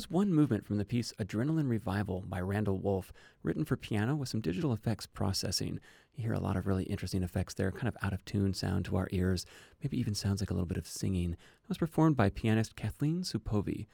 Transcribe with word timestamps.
Was 0.00 0.10
one 0.10 0.32
movement 0.32 0.64
from 0.64 0.78
the 0.78 0.86
piece 0.86 1.12
Adrenaline 1.20 1.68
Revival 1.68 2.24
by 2.26 2.40
Randall 2.40 2.78
Woolf, 2.78 3.12
written 3.42 3.66
for 3.66 3.76
piano 3.76 4.16
with 4.16 4.30
some 4.30 4.40
digital 4.40 4.72
effects 4.72 5.06
processing. 5.06 5.78
You 6.14 6.22
hear 6.22 6.32
a 6.32 6.40
lot 6.40 6.56
of 6.56 6.66
really 6.66 6.84
interesting 6.84 7.22
effects 7.22 7.52
there, 7.52 7.70
kind 7.70 7.86
of 7.86 7.98
out 8.00 8.14
of 8.14 8.24
tune 8.24 8.54
sound 8.54 8.86
to 8.86 8.96
our 8.96 9.08
ears, 9.10 9.44
maybe 9.82 10.00
even 10.00 10.14
sounds 10.14 10.40
like 10.40 10.50
a 10.50 10.54
little 10.54 10.64
bit 10.64 10.78
of 10.78 10.86
singing. 10.86 11.32
It 11.32 11.68
was 11.68 11.76
performed 11.76 12.16
by 12.16 12.30
pianist 12.30 12.76
Kathleen 12.76 13.24
Supové. 13.24 13.88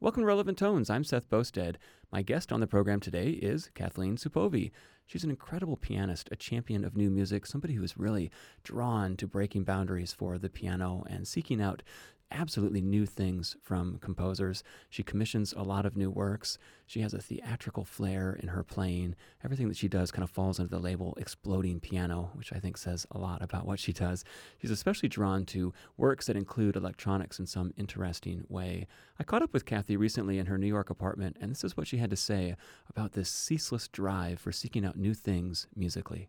Welcome 0.00 0.24
to 0.24 0.26
Relevant 0.26 0.58
Tones. 0.58 0.90
I'm 0.90 1.04
Seth 1.04 1.30
Boustead. 1.30 1.76
My 2.10 2.22
guest 2.22 2.50
on 2.50 2.58
the 2.58 2.66
program 2.66 2.98
today 2.98 3.28
is 3.30 3.70
Kathleen 3.72 4.16
Supové. 4.16 4.72
She's 5.06 5.22
an 5.22 5.30
incredible 5.30 5.76
pianist, 5.76 6.28
a 6.32 6.36
champion 6.36 6.84
of 6.84 6.96
new 6.96 7.08
music, 7.08 7.46
somebody 7.46 7.74
who 7.74 7.84
is 7.84 7.96
really 7.96 8.32
drawn 8.64 9.16
to 9.18 9.28
breaking 9.28 9.62
boundaries 9.62 10.12
for 10.12 10.38
the 10.38 10.50
piano 10.50 11.04
and 11.08 11.28
seeking 11.28 11.62
out 11.62 11.84
absolutely 12.30 12.80
new 12.80 13.06
things 13.06 13.56
from 13.62 13.98
composers. 13.98 14.62
She 14.90 15.02
commissions 15.02 15.54
a 15.56 15.62
lot 15.62 15.86
of 15.86 15.96
new 15.96 16.10
works. 16.10 16.58
She 16.86 17.00
has 17.00 17.14
a 17.14 17.20
theatrical 17.20 17.84
flair 17.84 18.38
in 18.40 18.48
her 18.48 18.62
playing. 18.62 19.14
Everything 19.44 19.68
that 19.68 19.76
she 19.76 19.88
does 19.88 20.10
kind 20.10 20.24
of 20.24 20.30
falls 20.30 20.58
under 20.58 20.70
the 20.70 20.82
label 20.82 21.14
exploding 21.18 21.80
piano, 21.80 22.30
which 22.34 22.52
I 22.52 22.58
think 22.58 22.76
says 22.78 23.06
a 23.10 23.18
lot 23.18 23.42
about 23.42 23.66
what 23.66 23.78
she 23.78 23.92
does. 23.92 24.24
She's 24.60 24.70
especially 24.70 25.08
drawn 25.08 25.44
to 25.46 25.72
works 25.96 26.26
that 26.26 26.36
include 26.36 26.76
electronics 26.76 27.38
in 27.38 27.46
some 27.46 27.72
interesting 27.76 28.44
way. 28.48 28.86
I 29.18 29.24
caught 29.24 29.42
up 29.42 29.52
with 29.52 29.64
Kathy 29.64 29.96
recently 29.96 30.38
in 30.38 30.46
her 30.46 30.58
New 30.58 30.66
York 30.66 30.90
apartment, 30.90 31.36
and 31.40 31.50
this 31.50 31.64
is 31.64 31.76
what 31.76 31.86
she 31.86 31.98
had 31.98 32.10
to 32.10 32.16
say 32.16 32.56
about 32.88 33.12
this 33.12 33.30
ceaseless 33.30 33.88
drive 33.88 34.40
for 34.40 34.52
seeking 34.52 34.84
out 34.84 34.96
new 34.96 35.14
things 35.14 35.66
musically. 35.74 36.28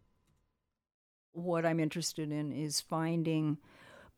What 1.33 1.65
I'm 1.65 1.79
interested 1.79 2.31
in 2.31 2.51
is 2.51 2.81
finding 2.81 3.57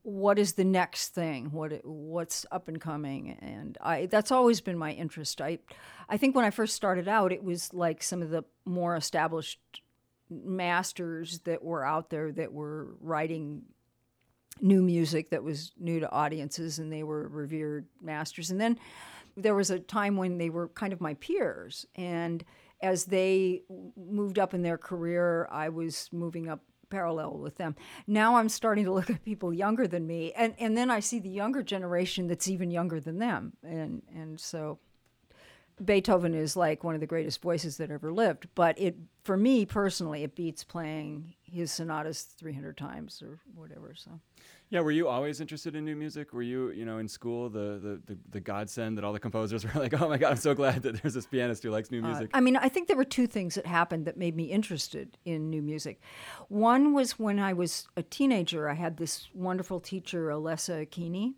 what 0.03 0.39
is 0.39 0.53
the 0.53 0.63
next 0.63 1.09
thing? 1.09 1.51
What 1.51 1.81
what's 1.83 2.45
up 2.51 2.67
and 2.67 2.79
coming? 2.79 3.37
And 3.41 3.77
i 3.81 4.05
that's 4.05 4.31
always 4.31 4.61
been 4.61 4.77
my 4.77 4.91
interest. 4.91 5.41
I 5.41 5.59
i 6.07 6.17
think 6.17 6.35
when 6.35 6.45
i 6.45 6.49
first 6.49 6.75
started 6.75 7.07
out 7.07 7.31
it 7.31 7.43
was 7.43 7.73
like 7.73 8.01
some 8.01 8.21
of 8.21 8.29
the 8.29 8.43
more 8.65 8.95
established 8.95 9.59
masters 10.29 11.39
that 11.39 11.63
were 11.63 11.83
out 11.83 12.09
there 12.09 12.31
that 12.31 12.53
were 12.53 12.95
writing 13.01 13.63
new 14.61 14.81
music 14.81 15.29
that 15.29 15.43
was 15.43 15.71
new 15.79 15.99
to 15.99 16.11
audiences 16.11 16.79
and 16.79 16.91
they 16.91 17.03
were 17.03 17.27
revered 17.29 17.85
masters. 18.01 18.51
And 18.51 18.59
then 18.59 18.77
there 19.38 19.55
was 19.55 19.69
a 19.69 19.79
time 19.79 20.17
when 20.17 20.38
they 20.38 20.49
were 20.49 20.67
kind 20.69 20.91
of 20.91 20.99
my 20.99 21.13
peers. 21.15 21.85
And 21.95 22.43
as 22.81 23.05
they 23.05 23.63
moved 23.97 24.39
up 24.39 24.53
in 24.53 24.61
their 24.61 24.77
career 24.77 25.47
i 25.51 25.69
was 25.69 26.09
moving 26.11 26.49
up 26.49 26.61
parallel 26.89 27.38
with 27.38 27.55
them. 27.55 27.75
Now 28.07 28.35
I'm 28.38 28.50
starting 28.50 28.85
to 28.85 28.91
look 28.91 29.09
at 29.09 29.23
people 29.23 29.53
younger 29.53 29.88
than 29.88 30.07
me, 30.07 30.33
and 30.33 30.53
and 30.59 30.77
then 30.77 30.89
I 30.89 31.00
see 31.00 31.19
the 31.19 31.29
younger 31.29 31.63
generation 31.63 32.27
that's 32.27 32.47
even 32.47 32.72
younger 32.72 33.00
than 33.00 33.19
them, 33.19 33.53
and 33.63 34.01
and 34.13 34.39
so. 34.39 34.79
Beethoven 35.81 36.33
is 36.33 36.57
like 36.57 36.83
one 36.83 36.94
of 36.94 37.00
the 37.00 37.07
greatest 37.07 37.41
voices 37.41 37.77
that 37.77 37.89
ever 37.89 38.11
lived, 38.11 38.50
but 38.53 38.77
it 38.77 38.97
for 39.23 39.38
me 39.38 39.66
personally 39.66 40.23
it 40.23 40.35
beats 40.35 40.61
playing 40.61 41.35
his 41.41 41.72
sonatas 41.72 42.23
300 42.23 42.75
times 42.75 43.21
or 43.21 43.39
whatever. 43.56 43.94
So 43.95 44.19
yeah, 44.72 44.81
were 44.81 44.91
you 44.91 45.07
always 45.07 45.41
interested 45.41 45.75
in 45.75 45.84
new 45.84 45.96
music? 45.96 46.31
Were 46.31 46.44
you, 46.44 46.69
you 46.72 46.85
know, 46.85 47.00
in 47.00 47.07
school 47.07 47.50
the 47.50 47.80
the 47.81 48.02
the, 48.13 48.19
the 48.30 48.40
godsend 48.40 48.97
that 48.97 49.03
all 49.03 49.13
the 49.13 49.19
composers 49.19 49.66
were 49.74 49.80
like, 49.80 50.00
oh 50.00 50.07
my 50.07 50.18
god, 50.18 50.31
I'm 50.31 50.38
so 50.38 50.53
glad 50.53 50.84
that 50.84 51.02
there's 51.02 51.16
this 51.16 51.25
pianist 51.25 51.63
who 51.63 51.72
likes 51.72 51.90
new 51.90 52.03
uh, 52.03 52.07
music. 52.07 52.30
Uh, 52.34 52.38
I 52.38 52.41
mean, 52.41 52.56
I 52.56 52.69
think 52.69 52.88
there 52.88 52.97
were 52.97 53.03
two 53.03 53.25
things 53.25 53.56
that 53.56 53.66
happened 53.66 54.06
that 54.06 54.16
made 54.16 54.35
me 54.35 54.46
interested 54.46 55.18
in 55.25 55.50
new 55.50 55.63
music. 55.63 56.02
One 56.50 56.94
was 56.94 57.18
when 57.18 57.40
I 57.40 57.53
was 57.53 57.88
a 57.97 58.03
teenager, 58.03 58.69
I 58.69 58.75
had 58.75 58.97
this 58.97 59.30
wonderful 59.34 59.80
teacher, 59.80 60.28
Alessa 60.28 60.88
Akini, 60.88 61.34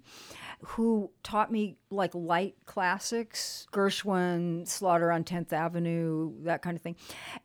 who 0.63 1.09
taught 1.23 1.51
me 1.51 1.77
like 1.89 2.13
light 2.13 2.55
classics, 2.65 3.65
Gershwin, 3.71 4.67
Slaughter 4.67 5.09
on 5.09 5.23
10th 5.23 5.53
Avenue, 5.53 6.33
that 6.43 6.61
kind 6.61 6.75
of 6.75 6.81
thing. 6.81 6.97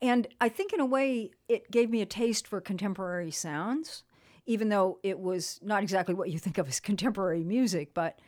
And 0.03 0.27
I 0.41 0.49
think 0.49 0.73
in 0.73 0.81
a 0.81 0.87
way 0.87 1.31
it 1.49 1.71
gave 1.71 1.91
me 1.91 2.03
a 2.03 2.07
taste 2.07 2.49
for 2.49 2.61
contemporary 2.61 3.31
sounds 3.31 4.03
even 4.47 4.69
though 4.69 4.99
it 5.03 5.19
was 5.19 5.61
not 5.63 5.83
exactly 5.83 6.15
what 6.15 6.31
you 6.31 6.39
think 6.39 6.59
of 6.59 6.69
as 6.69 6.81
contemporary 6.81 7.45
music, 7.45 7.93
but 7.95 8.19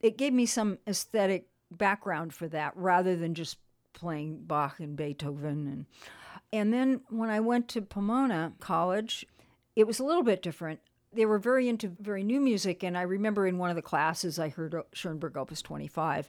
it 0.00 0.18
gave 0.18 0.32
me 0.32 0.46
some 0.46 0.78
aesthetic 0.86 1.46
background 1.70 2.34
for 2.34 2.48
that 2.48 2.72
rather 2.76 3.16
than 3.16 3.34
just 3.34 3.56
playing 3.92 4.42
Bach 4.44 4.80
and 4.80 4.96
Beethoven. 4.96 5.66
And 5.66 5.86
and 6.52 6.72
then 6.72 7.02
when 7.08 7.30
I 7.30 7.40
went 7.40 7.68
to 7.68 7.82
Pomona 7.82 8.52
College, 8.58 9.24
it 9.76 9.86
was 9.86 10.00
a 10.00 10.04
little 10.04 10.24
bit 10.24 10.42
different 10.42 10.80
they 11.12 11.26
were 11.26 11.38
very 11.38 11.68
into 11.68 11.88
very 12.00 12.22
new 12.22 12.40
music. 12.40 12.82
And 12.82 12.96
I 12.96 13.02
remember 13.02 13.46
in 13.46 13.58
one 13.58 13.70
of 13.70 13.76
the 13.76 13.82
classes, 13.82 14.38
I 14.38 14.48
heard 14.48 14.74
Schoenberg 14.92 15.36
Opus 15.36 15.60
25. 15.62 16.28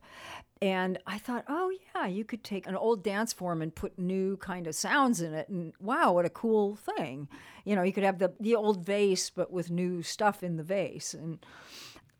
And 0.61 0.97
I 1.05 1.17
thought, 1.17 1.45
oh, 1.47 1.71
yeah, 1.95 2.07
you 2.07 2.23
could 2.23 2.43
take 2.43 2.67
an 2.67 2.75
old 2.75 3.03
dance 3.03 3.33
form 3.33 3.61
and 3.61 3.73
put 3.73 3.97
new 3.97 4.37
kind 4.37 4.67
of 4.67 4.75
sounds 4.75 5.21
in 5.21 5.33
it. 5.33 5.49
And 5.49 5.73
wow, 5.79 6.13
what 6.13 6.25
a 6.25 6.29
cool 6.29 6.75
thing. 6.75 7.27
You 7.63 7.75
know, 7.75 7.83
you 7.83 7.93
could 7.93 8.03
have 8.03 8.19
the, 8.19 8.33
the 8.39 8.55
old 8.55 8.85
vase, 8.85 9.29
but 9.29 9.51
with 9.51 9.69
new 9.71 10.01
stuff 10.01 10.43
in 10.43 10.57
the 10.57 10.63
vase. 10.63 11.13
And 11.13 11.43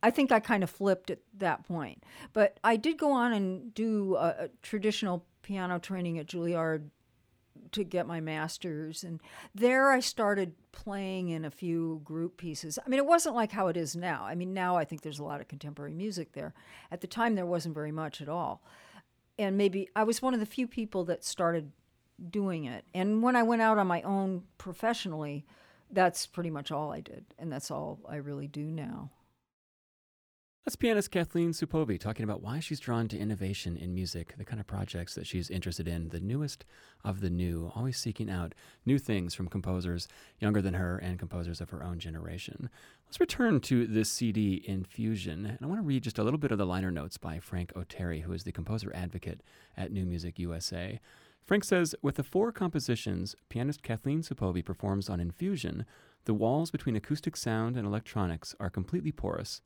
I 0.04 0.12
think 0.12 0.32
I 0.32 0.40
kind 0.40 0.64
of 0.64 0.70
flipped 0.70 1.10
at 1.10 1.20
that 1.38 1.68
point. 1.68 2.04
But 2.34 2.60
I 2.64 2.78
did 2.78 2.98
go 2.98 3.12
on 3.12 3.34
and 3.34 3.74
do 3.74 4.16
a, 4.16 4.36
a 4.46 4.50
traditional 4.62 5.26
piano 5.42 5.80
training 5.80 6.20
at 6.20 6.28
Juilliard 6.28 6.90
to 7.72 7.84
get 7.84 8.08
my 8.08 8.20
master's 8.20 9.04
and 9.04 9.20
there 9.54 9.92
I 9.92 10.00
started 10.00 10.54
playing 10.72 11.30
in 11.30 11.46
a 11.46 11.52
few 11.52 12.02
group 12.04 12.38
pieces. 12.38 12.78
I 12.84 12.90
mean 12.90 12.98
it 12.98 13.06
wasn't 13.06 13.36
like 13.36 13.52
how 13.52 13.68
it 13.68 13.78
is 13.78 13.96
now. 13.96 14.24
I 14.26 14.36
mean 14.36 14.54
now 14.54 14.78
I 14.78 14.86
think 14.86 15.02
there's 15.02 15.20
a 15.20 15.24
lot 15.24 15.42
of 15.42 15.48
contemporary 15.48 15.94
music 15.94 16.34
there. 16.34 16.54
At 16.92 17.02
the 17.02 17.08
time 17.08 17.36
there 17.36 17.46
wasn't 17.46 17.76
very 17.76 17.92
much 17.92 18.22
at 18.22 18.30
all. 18.30 18.64
And 19.38 19.58
maybe 19.58 19.90
I 19.96 20.04
was 20.04 20.22
one 20.22 20.34
of 20.34 20.40
the 20.40 20.46
few 20.46 20.68
people 20.68 21.04
that 21.06 21.24
started 21.24 21.72
doing 22.30 22.66
it. 22.66 22.86
And 22.94 23.24
when 23.24 23.36
I 23.36 23.44
went 23.44 23.62
out 23.62 23.78
on 23.78 23.88
my 23.88 24.02
own 24.04 24.44
professionally, 24.58 25.46
that's 25.90 26.26
pretty 26.26 26.50
much 26.50 26.72
all 26.72 26.92
I 26.92 27.02
did 27.02 27.26
and 27.38 27.52
that's 27.52 27.72
all 27.72 28.00
I 28.08 28.18
really 28.18 28.48
do 28.48 28.66
now. 28.66 29.10
That's 30.64 30.76
pianist 30.76 31.10
Kathleen 31.10 31.54
Supové 31.54 32.00
talking 32.00 32.24
about 32.24 32.44
why 32.44 32.60
she's 32.60 32.80
drawn 32.80 33.08
to 33.08 33.18
innovation 33.18 33.76
in 33.76 33.96
music, 33.96 34.36
the 34.38 34.46
kind 34.46 34.60
of 34.60 34.68
projects 34.68 35.16
that 35.16 35.26
she's 35.26 35.50
interested 35.50 35.88
in, 35.88 36.10
the 36.10 36.20
newest 36.20 36.66
of 37.04 37.20
the 37.20 37.32
new, 37.32 37.72
always 37.76 37.98
seeking 37.98 38.30
out 38.30 38.54
new 38.86 39.00
things 39.00 39.34
from 39.34 39.48
composers 39.48 40.08
younger 40.38 40.62
than 40.62 40.76
her 40.76 41.00
and 41.00 41.18
composers 41.18 41.62
of 41.62 41.72
her 41.72 41.84
own 41.84 41.98
generation. 41.98 42.70
Let's 43.08 43.20
return 43.20 43.60
to 43.62 43.88
this 43.88 44.12
CD, 44.12 44.64
Infusion, 44.64 45.48
and 45.48 45.58
I 45.64 45.66
want 45.66 45.80
to 45.80 45.88
read 45.88 46.04
just 46.04 46.20
a 46.20 46.24
little 46.24 46.38
bit 46.38 46.52
of 46.52 46.60
the 46.60 46.66
liner 46.68 46.92
notes 46.92 47.18
by 47.18 47.40
Frank 47.40 47.74
Oteri, 47.74 48.22
who 48.22 48.34
is 48.34 48.44
the 48.44 48.52
composer 48.52 48.92
advocate 48.94 49.42
at 49.76 49.92
New 49.92 50.06
Music 50.06 50.38
USA. 50.38 51.00
Frank 51.44 51.64
says, 51.64 51.96
with 52.04 52.18
the 52.18 52.24
four 52.24 52.52
compositions 52.52 53.36
pianist 53.50 53.82
Kathleen 53.82 54.22
Supové 54.22 54.64
performs 54.64 55.10
on 55.10 55.20
Infusion, 55.20 55.88
the 56.26 56.36
walls 56.36 56.70
between 56.70 56.96
acoustic 56.96 57.36
sound 57.36 57.76
and 57.76 57.88
electronics 57.88 58.54
are 58.60 58.70
completely 58.70 59.12
porous 59.12 59.64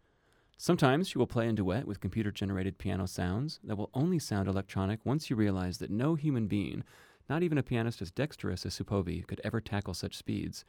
Sometimes 0.58 1.10
she 1.10 1.18
will 1.18 1.28
play 1.28 1.48
in 1.48 1.56
duet 1.56 1.86
with 1.86 2.00
computer 2.00 2.32
generated 2.32 2.78
piano 2.78 3.08
sounds 3.08 3.60
that 3.64 3.78
will 3.78 3.90
only 3.94 4.20
sound 4.20 4.48
electronic 4.48 5.00
once 5.04 5.30
you 5.30 5.36
realize 5.36 5.80
that 5.80 5.92
no 5.92 6.16
human 6.16 6.48
being, 6.48 6.84
not 7.30 7.44
even 7.44 7.58
a 7.58 7.64
pianist 7.64 8.02
as 8.02 8.12
dexterous 8.12 8.66
as 8.66 8.78
Supové, 8.78 9.28
could 9.28 9.42
ever 9.44 9.60
tackle 9.60 9.94
such 9.94 10.16
speeds. 10.16 10.64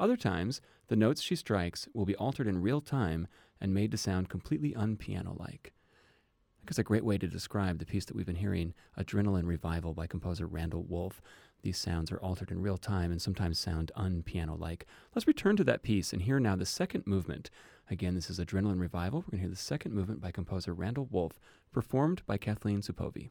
Other 0.00 0.16
times, 0.16 0.60
the 0.88 0.96
notes 0.96 1.22
she 1.22 1.36
strikes 1.36 1.86
will 1.94 2.06
be 2.06 2.16
altered 2.16 2.48
in 2.48 2.62
real 2.62 2.80
time 2.80 3.28
and 3.60 3.72
made 3.72 3.92
to 3.92 3.96
sound 3.96 4.28
completely 4.28 4.72
unpiano 4.72 5.38
like. 5.38 5.74
I 5.74 6.62
think 6.62 6.70
it's 6.70 6.78
a 6.78 6.84
great 6.84 7.04
way 7.04 7.16
to 7.16 7.28
describe 7.28 7.78
the 7.78 7.86
piece 7.86 8.04
that 8.06 8.16
we've 8.16 8.26
been 8.26 8.36
hearing, 8.36 8.74
Adrenaline 8.98 9.46
Revival 9.46 9.94
by 9.94 10.06
composer 10.06 10.46
Randall 10.46 10.82
Woolf. 10.82 11.22
These 11.62 11.78
sounds 11.78 12.10
are 12.10 12.20
altered 12.20 12.50
in 12.50 12.62
real 12.62 12.78
time 12.78 13.12
and 13.12 13.20
sometimes 13.20 13.58
sound 13.58 13.92
unpiano 13.96 14.58
like. 14.58 14.86
Let's 15.14 15.26
return 15.26 15.56
to 15.56 15.64
that 15.64 15.82
piece 15.82 16.12
and 16.12 16.22
hear 16.22 16.40
now 16.40 16.56
the 16.56 16.66
second 16.66 17.06
movement 17.06 17.50
Again, 17.90 18.14
this 18.14 18.30
is 18.30 18.38
Adrenaline 18.38 18.78
Revival. 18.78 19.20
We're 19.20 19.32
going 19.32 19.38
to 19.38 19.46
hear 19.46 19.50
the 19.50 19.56
second 19.56 19.92
movement 19.92 20.20
by 20.20 20.30
composer 20.30 20.72
Randall 20.72 21.08
Woolf, 21.10 21.40
performed 21.72 22.22
by 22.24 22.38
Kathleen 22.38 22.82
Supové. 22.82 23.30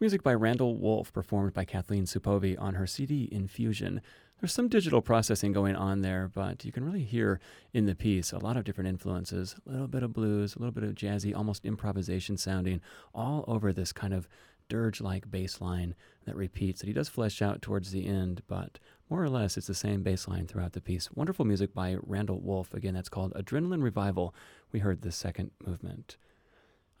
Music 0.00 0.22
by 0.22 0.32
Randall 0.32 0.78
Woolf, 0.78 1.12
performed 1.12 1.52
by 1.52 1.66
Kathleen 1.66 2.06
Supové 2.06 2.58
on 2.58 2.72
her 2.72 2.86
CD 2.86 3.28
Infusion. 3.30 4.00
There's 4.40 4.50
some 4.50 4.66
digital 4.66 5.02
processing 5.02 5.52
going 5.52 5.76
on 5.76 6.00
there, 6.00 6.30
but 6.32 6.64
you 6.64 6.72
can 6.72 6.84
really 6.84 7.04
hear 7.04 7.38
in 7.74 7.84
the 7.84 7.94
piece 7.94 8.32
a 8.32 8.38
lot 8.38 8.56
of 8.56 8.64
different 8.64 8.88
influences 8.88 9.56
a 9.66 9.70
little 9.70 9.88
bit 9.88 10.02
of 10.02 10.14
blues, 10.14 10.56
a 10.56 10.58
little 10.58 10.72
bit 10.72 10.84
of 10.84 10.94
jazzy, 10.94 11.36
almost 11.36 11.66
improvisation 11.66 12.38
sounding, 12.38 12.80
all 13.14 13.44
over 13.46 13.74
this 13.74 13.92
kind 13.92 14.14
of 14.14 14.26
dirge 14.70 15.02
like 15.02 15.30
bass 15.30 15.60
line 15.60 15.94
that 16.24 16.34
repeats 16.34 16.80
that 16.80 16.86
he 16.86 16.94
does 16.94 17.10
flesh 17.10 17.42
out 17.42 17.60
towards 17.60 17.90
the 17.90 18.06
end, 18.06 18.40
but 18.48 18.78
more 19.10 19.22
or 19.22 19.28
less 19.28 19.58
it's 19.58 19.66
the 19.66 19.74
same 19.74 20.02
bass 20.02 20.26
line 20.26 20.46
throughout 20.46 20.72
the 20.72 20.80
piece. 20.80 21.12
Wonderful 21.12 21.44
music 21.44 21.74
by 21.74 21.98
Randall 22.00 22.40
Woolf. 22.40 22.72
Again, 22.72 22.94
that's 22.94 23.10
called 23.10 23.34
Adrenaline 23.34 23.82
Revival. 23.82 24.34
We 24.72 24.78
heard 24.78 25.02
the 25.02 25.12
second 25.12 25.50
movement. 25.62 26.16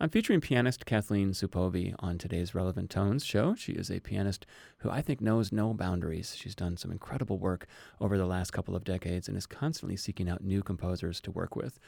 I'm 0.02 0.08
featuring 0.08 0.40
pianist 0.40 0.86
Kathleen 0.86 1.32
Supové 1.32 1.94
on 1.98 2.16
today's 2.16 2.54
Relevant 2.54 2.88
Tones 2.88 3.22
show. 3.22 3.54
She 3.54 3.72
is 3.72 3.90
a 3.90 4.00
pianist 4.00 4.46
who 4.78 4.88
I 4.88 5.02
think 5.02 5.20
knows 5.20 5.52
no 5.52 5.74
boundaries. 5.74 6.34
She's 6.34 6.54
done 6.54 6.78
some 6.78 6.90
incredible 6.90 7.36
work 7.36 7.66
over 8.00 8.16
the 8.16 8.24
last 8.24 8.50
couple 8.50 8.74
of 8.74 8.82
decades 8.82 9.28
and 9.28 9.36
is 9.36 9.44
constantly 9.44 9.98
seeking 9.98 10.26
out 10.26 10.42
new 10.42 10.62
composers 10.62 11.20
to 11.20 11.30
work 11.30 11.54
with. 11.54 11.78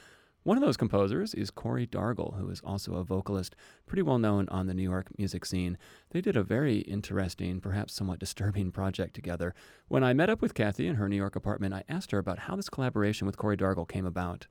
One 0.43 0.59
of 0.59 0.63
those 0.63 0.77
composers 0.77 1.33
is 1.33 1.51
Corey 1.51 1.87
Dargel, 1.87 2.39
who 2.39 2.51
is 2.51 2.61
also 2.63 2.97
a 2.97 3.03
vocalist, 3.03 3.57
pretty 3.87 4.03
well 4.03 4.19
known 4.19 4.47
on 4.51 4.67
the 4.67 4.75
New 4.75 4.83
York 4.83 5.07
music 5.17 5.47
scene. 5.47 5.79
They 6.11 6.21
did 6.21 6.37
a 6.37 6.43
very 6.43 6.81
interesting, 6.81 7.63
perhaps 7.63 7.95
somewhat 7.95 8.19
disturbing 8.19 8.73
project 8.73 9.15
together. 9.15 9.55
When 9.89 10.05
I 10.05 10.13
met 10.13 10.29
up 10.29 10.43
with 10.43 10.53
Kathy 10.53 10.87
in 10.87 10.97
her 10.97 11.09
New 11.09 11.17
York 11.17 11.35
apartment, 11.35 11.73
I 11.73 11.85
asked 11.89 12.11
her 12.11 12.19
about 12.19 12.41
how 12.41 12.57
this 12.57 12.69
collaboration 12.69 13.27
with 13.27 13.39
Corey 13.39 13.57
Dargel 13.57 13.89
came 13.89 14.05
about. 14.05 14.49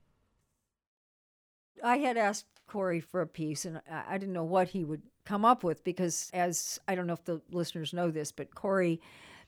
I 1.83 1.97
had 1.97 2.17
asked 2.17 2.45
Corey 2.71 3.01
for 3.01 3.19
a 3.19 3.27
piece, 3.27 3.65
and 3.65 3.81
I 3.89 4.17
didn't 4.17 4.31
know 4.31 4.45
what 4.45 4.69
he 4.69 4.85
would 4.85 5.01
come 5.25 5.43
up 5.43 5.61
with 5.61 5.83
because, 5.83 6.29
as 6.33 6.79
I 6.87 6.95
don't 6.95 7.05
know 7.05 7.13
if 7.13 7.25
the 7.25 7.41
listeners 7.51 7.91
know 7.91 8.11
this, 8.11 8.31
but 8.31 8.55
Corey 8.55 9.01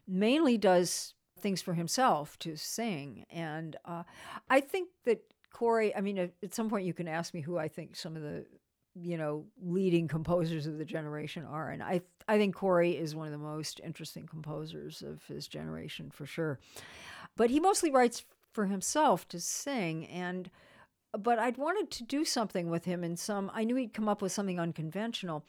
mainly 0.05 0.57
does 0.57 1.13
things 1.39 1.61
for 1.61 1.73
himself 1.73 2.37
to 2.39 2.57
sing. 2.57 3.23
And 3.29 3.77
uh, 3.85 4.03
I 4.49 4.59
think 4.59 4.89
that 5.05 5.21
Corey, 5.53 5.95
I 5.95 6.01
mean, 6.01 6.17
at 6.17 6.53
some 6.53 6.69
point 6.69 6.85
you 6.85 6.93
can 6.93 7.07
ask 7.07 7.33
me 7.33 7.39
who 7.39 7.57
I 7.57 7.69
think 7.69 7.95
some 7.95 8.17
of 8.17 8.23
the 8.23 8.45
you 8.93 9.17
know 9.17 9.45
leading 9.61 10.09
composers 10.09 10.67
of 10.67 10.77
the 10.77 10.85
generation 10.85 11.43
are 11.45 11.71
and 11.71 11.81
i 11.81 11.99
i 12.27 12.37
think 12.37 12.53
corey 12.53 12.95
is 12.95 13.15
one 13.15 13.25
of 13.25 13.31
the 13.31 13.39
most 13.39 13.81
interesting 13.83 14.27
composers 14.27 15.01
of 15.01 15.23
his 15.25 15.47
generation 15.47 16.11
for 16.11 16.27
sure 16.27 16.59
but 17.35 17.49
he 17.49 17.59
mostly 17.59 17.89
writes 17.89 18.23
for 18.51 18.67
himself 18.67 19.27
to 19.27 19.39
sing 19.39 20.05
and 20.05 20.51
but 21.17 21.37
I'd 21.39 21.57
wanted 21.57 21.91
to 21.91 22.03
do 22.03 22.25
something 22.25 22.69
with 22.69 22.85
him 22.85 23.03
in 23.03 23.17
some 23.17 23.51
I 23.53 23.63
knew 23.63 23.75
he'd 23.75 23.93
come 23.93 24.09
up 24.09 24.21
with 24.21 24.31
something 24.31 24.59
unconventional. 24.59 25.45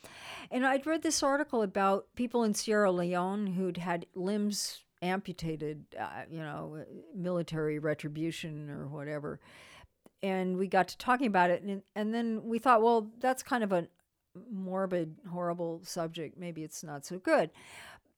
And 0.51 0.67
I'd 0.67 0.87
read 0.87 1.03
this 1.03 1.23
article 1.23 1.63
about 1.63 2.07
people 2.15 2.45
in 2.45 2.55
Sierra 2.55 2.93
Leone 2.93 3.47
who'd 3.47 3.79
had 3.79 4.07
limbs 4.15 4.83
amputated, 5.03 5.85
uh, 5.99 6.23
you 6.31 6.39
know, 6.39 6.85
military 7.15 7.79
retribution 7.79 8.71
or 8.71 8.87
whatever. 8.87 9.41
And 10.23 10.57
we 10.57 10.69
got 10.69 10.89
to 10.89 10.99
talking 10.99 11.27
about 11.27 11.51
it 11.51 11.63
and 11.63 11.83
and 11.95 12.15
then 12.15 12.45
we 12.45 12.59
thought, 12.59 12.83
well, 12.83 13.11
that's 13.19 13.43
kind 13.43 13.65
of 13.65 13.73
a 13.73 13.89
morbid, 14.51 15.17
horrible 15.31 15.81
subject. 15.85 16.39
Maybe 16.39 16.63
it's 16.63 16.83
not 16.83 17.07
so 17.07 17.19
good. 17.19 17.51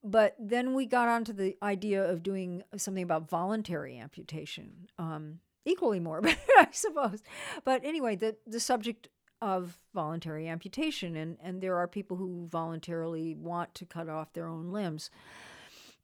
But 0.02 0.36
then 0.38 0.74
we 0.74 0.86
got 0.86 1.08
onto 1.08 1.32
the 1.32 1.56
idea 1.62 2.08
of 2.08 2.22
doing 2.22 2.62
something 2.76 3.02
about 3.02 3.28
voluntary 3.28 3.98
amputation. 3.98 4.88
Um, 4.98 5.40
equally 5.66 6.00
morbid, 6.00 6.38
I 6.56 6.68
suppose. 6.70 7.22
But 7.64 7.84
anyway, 7.84 8.16
the 8.16 8.36
the 8.46 8.60
subject 8.60 9.08
of 9.42 9.76
voluntary 9.94 10.48
amputation, 10.48 11.16
and 11.16 11.36
and 11.42 11.60
there 11.60 11.76
are 11.76 11.86
people 11.86 12.16
who 12.16 12.48
voluntarily 12.50 13.34
want 13.34 13.74
to 13.74 13.84
cut 13.84 14.08
off 14.08 14.32
their 14.32 14.46
own 14.46 14.70
limbs. 14.72 15.10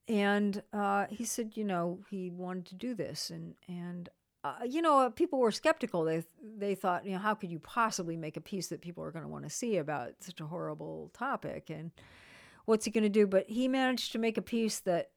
And 0.09 0.63
uh, 0.73 1.07
he 1.09 1.25
said, 1.25 1.53
you 1.55 1.65
know, 1.65 2.01
he 2.11 2.29
wanted 2.29 2.67
to 2.67 2.75
do 2.75 2.95
this, 2.95 3.31
and 3.31 3.55
and 3.69 4.11
uh, 4.45 4.57
you 4.69 4.83
know, 4.83 5.09
people 5.11 5.39
were 5.39 5.53
skeptical. 5.53 6.05
They 6.05 6.25
they 6.59 6.75
thought, 6.75 7.07
you 7.07 7.13
know, 7.13 7.19
how 7.19 7.35
could 7.35 7.51
you 7.51 7.61
possibly 7.61 8.17
make 8.17 8.37
a 8.37 8.41
piece 8.41 8.67
that 8.69 8.81
people 8.81 9.05
are 9.05 9.13
going 9.13 9.25
to 9.25 9.31
want 9.31 9.45
to 9.45 9.51
see 9.51 9.77
about 9.77 10.15
such 10.21 10.41
a 10.41 10.47
horrible 10.47 11.11
topic? 11.15 11.71
And 11.71 11.93
what's 12.65 12.85
he 12.85 12.91
going 12.91 13.05
to 13.05 13.09
do? 13.09 13.27
But 13.27 13.49
he 13.49 13.69
managed 13.69 14.13
to 14.13 14.19
make 14.19 14.37
a 14.37 14.43
piece 14.43 14.81
that 14.81 15.11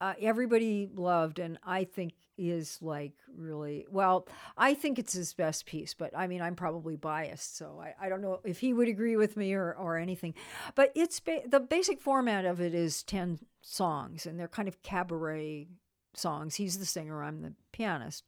uh, 0.00 0.14
everybody 0.20 0.88
loved, 0.94 1.38
and 1.38 1.58
I 1.64 1.84
think 1.84 2.12
is 2.38 2.78
like 2.80 3.12
really 3.36 3.84
well. 3.90 4.28
I 4.56 4.74
think 4.74 4.98
it's 4.98 5.12
his 5.12 5.34
best 5.34 5.66
piece, 5.66 5.92
but 5.92 6.16
I 6.16 6.28
mean, 6.28 6.40
I'm 6.40 6.54
probably 6.54 6.96
biased, 6.96 7.56
so 7.56 7.82
I, 7.82 8.06
I 8.06 8.08
don't 8.08 8.22
know 8.22 8.40
if 8.44 8.60
he 8.60 8.72
would 8.72 8.88
agree 8.88 9.16
with 9.16 9.36
me 9.36 9.54
or, 9.54 9.72
or 9.72 9.96
anything. 9.96 10.34
But 10.76 10.92
it's 10.94 11.18
ba- 11.18 11.42
the 11.46 11.60
basic 11.60 12.00
format 12.00 12.44
of 12.44 12.60
it 12.60 12.74
is 12.74 13.02
10 13.02 13.40
songs, 13.60 14.24
and 14.24 14.38
they're 14.38 14.48
kind 14.48 14.68
of 14.68 14.82
cabaret 14.82 15.66
songs. 16.14 16.54
He's 16.54 16.78
the 16.78 16.86
singer, 16.86 17.22
I'm 17.22 17.42
the 17.42 17.54
pianist. 17.72 18.24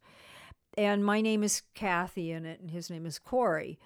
And 0.77 1.05
my 1.05 1.21
name 1.21 1.43
is 1.43 1.62
Kathy 1.75 2.33
in 2.33 2.45
it, 2.45 2.61
and 2.61 2.71
his 2.71 2.91
name 2.91 3.07
is 3.07 3.19
Corey. 3.19 3.79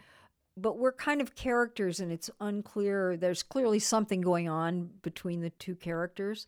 But 0.57 0.79
we're 0.79 0.93
kind 0.93 1.21
of 1.21 1.35
characters, 1.35 2.01
and 2.01 2.13
it's 2.13 2.31
unclear. 2.41 3.17
There's 3.17 3.43
clearly 3.43 3.79
something 3.79 4.21
going 4.21 4.49
on 4.49 4.91
between 5.03 5.41
the 5.41 5.51
two 5.51 5.75
characters 5.75 6.47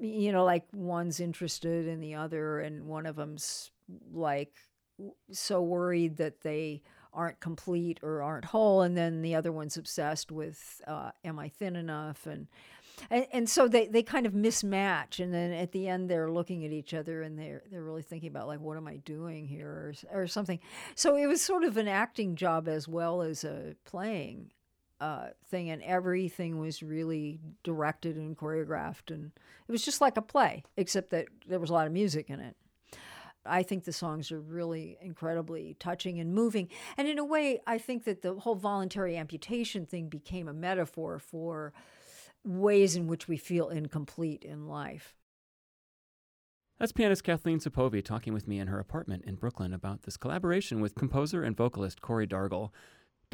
you 0.00 0.32
know, 0.32 0.44
like 0.44 0.64
one's 0.72 1.20
interested 1.20 1.86
in 1.86 2.00
the 2.00 2.14
other, 2.14 2.60
and 2.60 2.86
one 2.86 3.06
of 3.06 3.16
them's 3.16 3.70
like 4.12 4.52
so 5.30 5.60
worried 5.60 6.16
that 6.18 6.42
they 6.42 6.82
aren't 7.12 7.40
complete 7.40 8.00
or 8.02 8.22
aren't 8.22 8.46
whole, 8.46 8.82
and 8.82 8.96
then 8.96 9.22
the 9.22 9.34
other 9.34 9.52
one's 9.52 9.76
obsessed 9.76 10.32
with, 10.32 10.80
uh, 10.86 11.10
am 11.24 11.38
I 11.38 11.48
thin 11.48 11.76
enough? 11.76 12.26
And, 12.26 12.48
and 13.10 13.26
and 13.32 13.48
so 13.48 13.68
they, 13.68 13.86
they 13.86 14.02
kind 14.02 14.26
of 14.26 14.32
mismatch, 14.32 15.22
and 15.22 15.32
then 15.32 15.52
at 15.52 15.72
the 15.72 15.88
end 15.88 16.08
they're 16.08 16.30
looking 16.30 16.64
at 16.64 16.72
each 16.72 16.94
other 16.94 17.22
and 17.22 17.38
they're 17.38 17.62
they're 17.70 17.82
really 17.82 18.02
thinking 18.02 18.28
about 18.28 18.46
like, 18.46 18.60
what 18.60 18.76
am 18.76 18.86
I 18.86 18.96
doing 18.96 19.46
here, 19.46 19.94
or, 20.12 20.22
or 20.22 20.26
something. 20.26 20.60
So 20.94 21.16
it 21.16 21.26
was 21.26 21.42
sort 21.42 21.64
of 21.64 21.76
an 21.76 21.88
acting 21.88 22.36
job 22.36 22.68
as 22.68 22.88
well 22.88 23.22
as 23.22 23.44
a 23.44 23.74
playing 23.84 24.50
uh, 25.00 25.28
thing, 25.48 25.70
and 25.70 25.82
everything 25.82 26.58
was 26.58 26.82
really 26.82 27.40
directed 27.62 28.16
and 28.16 28.36
choreographed, 28.36 29.10
and 29.10 29.32
it 29.68 29.72
was 29.72 29.84
just 29.84 30.00
like 30.00 30.16
a 30.16 30.22
play, 30.22 30.62
except 30.76 31.10
that 31.10 31.26
there 31.46 31.60
was 31.60 31.70
a 31.70 31.72
lot 31.72 31.86
of 31.86 31.92
music 31.92 32.30
in 32.30 32.40
it. 32.40 32.56
I 33.46 33.62
think 33.62 33.84
the 33.84 33.92
songs 33.92 34.32
are 34.32 34.40
really 34.40 34.96
incredibly 35.00 35.76
touching 35.78 36.18
and 36.18 36.32
moving. 36.32 36.68
And 36.96 37.06
in 37.06 37.18
a 37.18 37.24
way, 37.24 37.60
I 37.66 37.78
think 37.78 38.04
that 38.04 38.22
the 38.22 38.34
whole 38.34 38.54
voluntary 38.54 39.16
amputation 39.16 39.84
thing 39.84 40.08
became 40.08 40.48
a 40.48 40.54
metaphor 40.54 41.18
for 41.18 41.74
ways 42.44 42.96
in 42.96 43.06
which 43.06 43.28
we 43.28 43.36
feel 43.36 43.68
incomplete 43.68 44.44
in 44.44 44.66
life. 44.66 45.14
That's 46.78 46.92
pianist 46.92 47.22
Kathleen 47.22 47.60
Supové 47.60 48.04
talking 48.04 48.34
with 48.34 48.48
me 48.48 48.58
in 48.58 48.66
her 48.66 48.80
apartment 48.80 49.24
in 49.26 49.36
Brooklyn 49.36 49.72
about 49.72 50.02
this 50.02 50.16
collaboration 50.16 50.80
with 50.80 50.96
composer 50.96 51.42
and 51.44 51.56
vocalist 51.56 52.00
Corey 52.00 52.26
Dargel. 52.26 52.70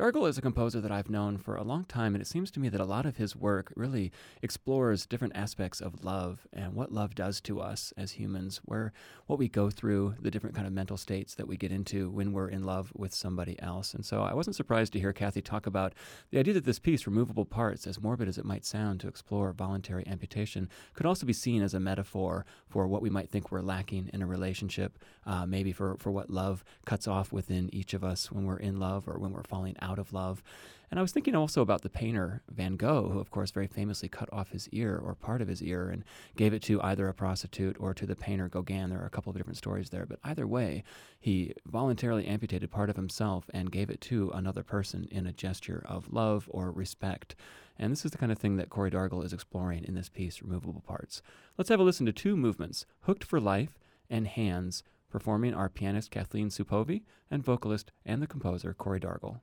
Dargel 0.01 0.27
is 0.27 0.39
a 0.39 0.41
composer 0.41 0.81
that 0.81 0.91
I've 0.91 1.11
known 1.11 1.37
for 1.37 1.57
a 1.57 1.63
long 1.63 1.85
time, 1.85 2.15
and 2.15 2.23
it 2.23 2.27
seems 2.27 2.51
to 2.53 2.61
me 2.61 2.71
that 2.71 2.81
a 2.81 2.87
lot 2.87 3.05
of 3.05 3.19
his 3.19 3.37
work 3.37 3.71
really 3.77 4.11
explores 4.41 5.05
different 5.05 5.37
aspects 5.37 5.79
of 5.79 6.03
love 6.03 6.47
and 6.55 6.73
what 6.73 6.91
love 6.91 7.15
does 7.15 7.39
to 7.43 7.61
us 7.61 7.93
as 7.99 8.13
humans, 8.13 8.63
where 8.65 8.95
what 9.27 9.39
we 9.39 9.47
go 9.47 9.69
through, 9.69 10.15
the 10.19 10.31
different 10.31 10.57
kind 10.57 10.67
of 10.67 10.73
mental 10.73 10.97
states 10.97 11.35
that 11.35 11.47
we 11.47 11.59
get 11.59 11.71
into 11.71 12.09
when 12.09 12.33
we're 12.33 12.49
in 12.49 12.65
love 12.65 12.91
with 12.97 13.13
somebody 13.13 13.61
else. 13.61 13.93
And 13.93 14.03
so 14.03 14.23
I 14.23 14.33
wasn't 14.33 14.57
surprised 14.57 14.95
to 14.95 14.99
hear 14.99 15.13
Kathy 15.13 15.43
talk 15.43 15.67
about 15.67 15.93
the 16.31 16.39
idea 16.39 16.55
that 16.55 16.65
this 16.65 16.79
piece, 16.79 17.07
Removable 17.07 17.45
Parts, 17.45 17.87
as 17.87 18.01
morbid 18.01 18.27
as 18.27 18.39
it 18.39 18.47
might 18.47 18.65
sound 18.65 19.01
to 19.01 19.09
explore 19.09 19.53
voluntary 19.53 20.07
amputation, 20.07 20.71
could 20.95 21.05
also 21.05 21.27
be 21.27 21.35
seen 21.35 21.61
as 21.61 21.75
a 21.75 21.79
metaphor 21.79 22.47
for 22.71 22.87
what 22.87 23.03
we 23.03 23.11
might 23.11 23.29
think 23.29 23.53
we're 23.53 23.61
lacking 23.61 24.09
in 24.15 24.23
a 24.23 24.27
relationship, 24.27 24.99
uh, 25.27 25.45
maybe 25.45 25.73
for, 25.73 25.99
for 25.99 26.11
what 26.11 26.31
love 26.31 26.65
cuts 26.87 27.07
off 27.07 27.35
within 27.35 27.69
each 27.75 27.93
of 27.93 28.03
us 28.03 28.33
when 28.33 28.47
we're 28.47 28.57
in 28.57 28.81
love 28.81 29.07
or 29.07 29.19
when 29.19 29.33
we're 29.33 29.43
falling 29.43 29.77
out 29.83 29.90
out 29.91 29.99
of 29.99 30.13
love. 30.13 30.43
And 30.91 30.99
I 30.99 31.03
was 31.03 31.13
thinking 31.13 31.37
also 31.37 31.63
about 31.63 31.83
the 31.83 31.89
painter 31.89 32.43
Van 32.51 32.75
Gogh, 32.75 33.11
who, 33.13 33.21
of 33.21 33.31
course, 33.31 33.53
very 33.53 33.69
famously 33.69 34.09
cut 34.09 34.29
off 34.33 34.51
his 34.51 34.69
ear 34.71 35.01
or 35.01 35.15
part 35.15 35.41
of 35.41 35.47
his 35.47 35.63
ear 35.63 35.89
and 35.89 36.03
gave 36.37 36.53
it 36.53 36.63
to 36.63 36.83
either 36.83 37.09
a 37.09 37.15
prostitute 37.15 37.77
or 37.79 37.95
to 37.95 38.07
the 38.07 38.17
painter 38.17 38.49
Gauguin. 38.49 38.91
There 38.91 39.01
are 39.01 39.07
a 39.07 39.11
couple 39.11 39.31
of 39.31 39.37
different 39.37 39.57
stories 39.57 39.91
there, 39.91 40.05
but 40.05 40.19
either 40.25 40.49
way, 40.49 40.83
he 41.21 41.55
voluntarily 41.65 42.27
amputated 42.27 42.73
part 42.73 42.91
of 42.91 42.97
himself 42.97 43.45
and 43.55 43.71
gave 43.71 43.89
it 43.89 44.01
to 44.03 44.33
another 44.35 44.65
person 44.65 45.07
in 45.13 45.27
a 45.27 45.33
gesture 45.33 45.85
of 45.89 46.13
love 46.13 46.49
or 46.51 46.73
respect. 46.73 47.37
And 47.79 47.93
this 47.93 48.05
is 48.05 48.11
the 48.11 48.19
kind 48.19 48.33
of 48.33 48.39
thing 48.39 48.57
that 48.57 48.69
Corey 48.69 48.91
Dargel 48.91 49.25
is 49.25 49.33
exploring 49.33 49.85
in 49.85 49.95
this 49.95 50.09
piece, 50.09 50.43
Removable 50.43 50.83
Parts. 50.83 51.23
Let's 51.57 51.71
have 51.71 51.81
a 51.81 51.85
listen 51.85 52.05
to 52.07 52.13
two 52.13 52.37
movements 52.37 52.85
Hooked 53.03 53.23
for 53.23 53.41
Life 53.41 53.79
and 54.11 54.27
Hands, 54.27 54.83
performing 55.09 55.55
our 55.55 55.69
pianist 55.69 56.11
Kathleen 56.11 56.49
Supové 56.49 57.03
and 57.31 57.45
vocalist 57.45 57.93
and 58.05 58.21
the 58.21 58.27
composer 58.27 58.75
Corey 58.75 58.99
Dargel. 58.99 59.41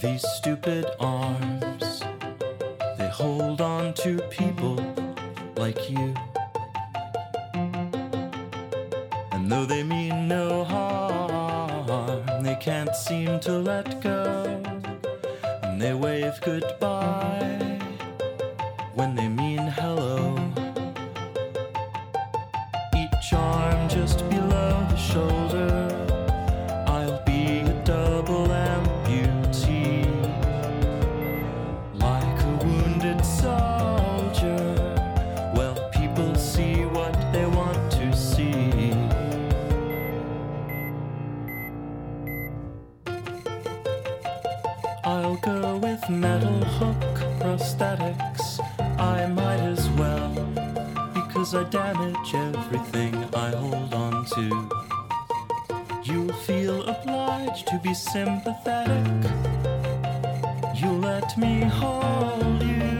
These 0.00 0.24
stupid 0.36 0.86
arms, 1.00 2.04
they 2.98 3.08
hold 3.08 3.60
on 3.60 3.94
to 3.94 4.18
people 4.30 4.76
like 5.56 5.90
you. 5.90 6.14
And 9.32 9.50
though 9.50 9.64
they 9.64 9.82
mean 9.82 10.28
no 10.28 10.62
harm, 10.62 12.44
they 12.44 12.54
can't 12.60 12.94
seem 12.94 13.40
to 13.40 13.58
let 13.58 14.00
go. 14.00 14.62
And 15.64 15.82
they 15.82 15.94
wave 15.94 16.40
goodbye 16.42 17.80
when 18.94 19.16
they 19.16 19.26
meet. 19.26 19.47
cause 51.50 51.54
I 51.54 51.70
damage 51.70 52.34
everything 52.34 53.14
I 53.34 53.50
hold 53.50 53.94
on 53.94 54.26
to. 54.34 54.68
You'll 56.04 56.32
feel 56.44 56.82
obliged 56.82 57.66
to 57.68 57.80
be 57.82 57.94
sympathetic. 57.94 59.06
You 60.74 60.90
let 60.92 61.38
me 61.38 61.62
hold 61.62 62.62
you. 62.62 62.97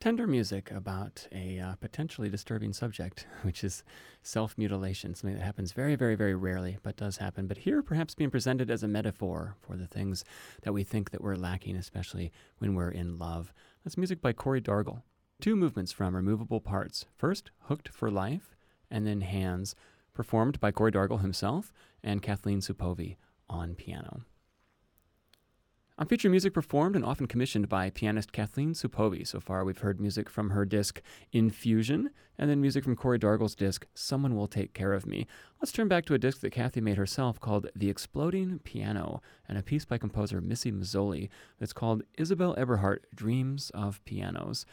Tender 0.00 0.26
music 0.26 0.70
about 0.70 1.28
a 1.30 1.58
uh, 1.58 1.74
potentially 1.74 2.30
disturbing 2.30 2.72
subject, 2.72 3.26
which 3.42 3.62
is 3.62 3.84
self 4.22 4.56
mutilation, 4.56 5.14
something 5.14 5.36
that 5.36 5.44
happens 5.44 5.72
very, 5.72 5.94
very, 5.94 6.14
very 6.14 6.34
rarely, 6.34 6.78
but 6.82 6.96
does 6.96 7.18
happen. 7.18 7.46
But 7.46 7.58
here, 7.58 7.82
perhaps 7.82 8.14
being 8.14 8.30
presented 8.30 8.70
as 8.70 8.82
a 8.82 8.88
metaphor 8.88 9.56
for 9.60 9.76
the 9.76 9.86
things 9.86 10.24
that 10.62 10.72
we 10.72 10.84
think 10.84 11.10
that 11.10 11.20
we're 11.20 11.36
lacking, 11.36 11.76
especially 11.76 12.32
when 12.56 12.74
we're 12.74 12.90
in 12.90 13.18
love. 13.18 13.52
That's 13.84 13.98
music 13.98 14.22
by 14.22 14.32
Corey 14.32 14.62
Dargel. 14.62 15.02
Two 15.38 15.54
movements 15.54 15.92
from 15.92 16.16
Removable 16.16 16.62
Parts. 16.62 17.04
First, 17.14 17.50
Hooked 17.64 17.90
for 17.90 18.10
Life, 18.10 18.56
and 18.90 19.06
then 19.06 19.20
Hands, 19.20 19.74
performed 20.14 20.58
by 20.60 20.70
Corey 20.70 20.92
Dargel 20.92 21.20
himself 21.20 21.74
and 22.02 22.22
Kathleen 22.22 22.60
Supové 22.60 23.16
on 23.50 23.74
piano. 23.74 24.22
On 26.00 26.06
feature 26.06 26.30
music 26.30 26.54
performed 26.54 26.96
and 26.96 27.04
often 27.04 27.26
commissioned 27.26 27.68
by 27.68 27.90
pianist 27.90 28.32
Kathleen 28.32 28.72
Supové. 28.72 29.26
So 29.26 29.38
far, 29.38 29.66
we've 29.66 29.80
heard 29.80 30.00
music 30.00 30.30
from 30.30 30.48
her 30.48 30.64
disc 30.64 31.02
Infusion, 31.30 32.08
and 32.38 32.48
then 32.48 32.58
music 32.58 32.84
from 32.84 32.96
Corey 32.96 33.18
Dargel's 33.18 33.54
disc 33.54 33.84
Someone 33.92 34.34
Will 34.34 34.46
Take 34.46 34.72
Care 34.72 34.94
of 34.94 35.04
Me. 35.04 35.26
Let's 35.60 35.72
turn 35.72 35.88
back 35.88 36.06
to 36.06 36.14
a 36.14 36.18
disc 36.18 36.40
that 36.40 36.52
Kathy 36.52 36.80
made 36.80 36.96
herself 36.96 37.38
called 37.38 37.68
The 37.76 37.90
Exploding 37.90 38.60
Piano, 38.60 39.20
and 39.46 39.58
a 39.58 39.62
piece 39.62 39.84
by 39.84 39.98
composer 39.98 40.40
Missy 40.40 40.72
Mazzoli 40.72 41.28
that's 41.58 41.74
called 41.74 42.02
Isabelle 42.16 42.54
Eberhardt 42.56 43.04
Dreams 43.14 43.70
of 43.74 44.02
Pianos. 44.06 44.64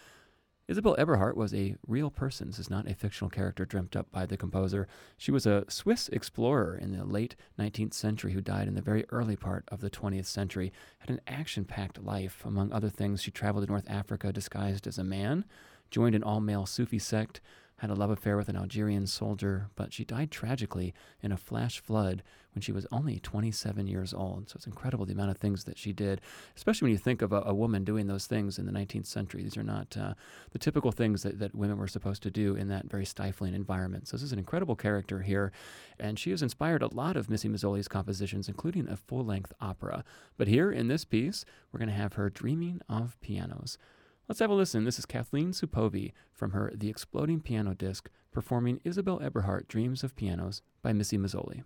Isabelle 0.68 0.98
Eberhardt 0.98 1.38
was 1.38 1.54
a 1.54 1.78
real 1.88 2.12
person. 2.12 2.48
This 2.48 2.60
is 2.60 2.70
not 2.70 2.90
a 2.92 2.94
fictional 2.94 3.30
character 3.30 3.64
dreamt 3.64 3.96
up 3.96 4.12
by 4.12 4.26
the 4.26 4.36
composer. 4.36 4.86
She 5.18 5.32
was 5.32 5.46
a 5.46 5.64
Swiss 5.70 6.10
explorer 6.10 6.76
in 6.76 6.92
the 6.92 7.06
late 7.06 7.38
19th 7.58 7.94
century 7.94 8.34
who 8.34 8.42
died 8.42 8.68
in 8.68 8.76
the 8.76 8.82
very 8.82 9.06
early 9.10 9.38
part 9.38 9.64
of 9.70 9.80
the 9.80 9.90
20th 9.90 10.26
century. 10.26 10.74
Had 11.00 11.10
an 11.10 11.22
action 11.26 11.64
packed 11.64 12.04
life. 12.04 12.44
Among 12.44 12.74
other 12.74 12.90
things, 12.90 13.22
she 13.22 13.32
traveled 13.32 13.66
to 13.66 13.72
North 13.72 13.90
Africa 13.90 14.34
disguised 14.34 14.88
as 14.88 14.98
a 14.98 15.06
man, 15.06 15.46
joined 15.90 16.16
an 16.16 16.24
all 16.24 16.42
male 16.42 16.66
Sufi 16.66 17.00
sect, 17.00 17.40
had 17.78 17.90
a 17.90 17.96
love 17.96 18.10
affair 18.10 18.38
with 18.38 18.50
an 18.50 18.56
Algerian 18.56 19.06
soldier, 19.06 19.70
but 19.76 19.94
she 19.94 20.04
died 20.04 20.32
tragically 20.32 20.94
in 21.22 21.32
a 21.32 21.38
flash 21.38 21.80
flood 21.80 22.24
when 22.54 22.62
she 22.63 22.72
was 22.72 22.88
only 22.92 23.20
27 23.20 23.86
years 23.86 24.16
old. 24.16 24.50
So 24.50 24.56
it's 24.56 24.66
incredible 24.66 25.06
the 25.06 25.13
amount 25.13 25.30
of 25.30 25.38
things 25.38 25.66
that 25.66 25.78
she 25.78 25.94
did, 25.94 26.22
especially 26.56 26.88
when 26.88 26.92
you 26.94 26.98
think 26.98 27.22
of 27.22 27.32
a, 27.32 27.44
a 27.46 27.54
woman 27.54 27.84
doing 27.84 28.08
those 28.08 28.26
things 28.26 28.58
in 28.58 28.66
the 28.66 28.72
19th 28.72 29.06
century. 29.06 29.44
These 29.44 29.58
are 29.58 29.63
not 29.63 29.96
uh, 29.96 30.16
the 30.52 30.58
typical 30.58 30.92
things 30.92 31.22
that, 31.22 31.38
that 31.38 31.54
women 31.54 31.78
were 31.78 31.88
supposed 31.88 32.24
to 32.24 32.32
do 32.32 32.56
in 32.56 32.68
that 32.70 32.90
very 32.90 33.06
stifling 33.06 33.54
environment. 33.54 34.08
So 34.08 34.18
this 34.18 34.24
is 34.24 34.32
an 34.32 34.40
incredible 34.40 34.76
character 34.76 35.22
here, 35.22 35.52
and 36.00 36.18
she 36.18 36.32
has 36.32 36.42
inspired 36.42 36.82
a 36.82 36.94
lot 36.94 37.16
of 37.16 37.30
Missy 37.30 37.48
Mazzoli's 37.48 37.88
compositions, 37.88 38.48
including 38.48 38.88
a 38.90 38.98
full 38.98 39.24
length 39.24 39.54
opera. 39.62 40.04
But 40.36 40.48
here 40.48 40.72
in 40.72 40.88
this 40.88 41.06
piece, 41.06 41.46
we're 41.72 41.80
going 41.80 41.90
to 41.90 41.96
have 41.96 42.13
her 42.13 42.32
dreaming 42.32 42.82
of 42.90 43.22
pianos. 43.22 43.78
Let's 44.30 44.40
have 44.40 44.50
a 44.50 44.54
listen. 44.54 44.84
This 44.84 45.00
is 45.00 45.06
Kathleen 45.06 45.52
Supové 45.52 46.12
from 46.34 46.52
her 46.52 46.74
The 46.76 46.90
Exploding 46.90 47.40
Piano 47.40 47.74
disc 47.74 48.10
performing 48.30 48.82
Isabelle 48.84 49.22
Eberhardt 49.22 49.70
Dreams 49.70 50.04
of 50.04 50.18
Pianos 50.18 50.62
by 50.82 50.92
Missy 50.92 51.18
Mazzoli. 51.18 51.63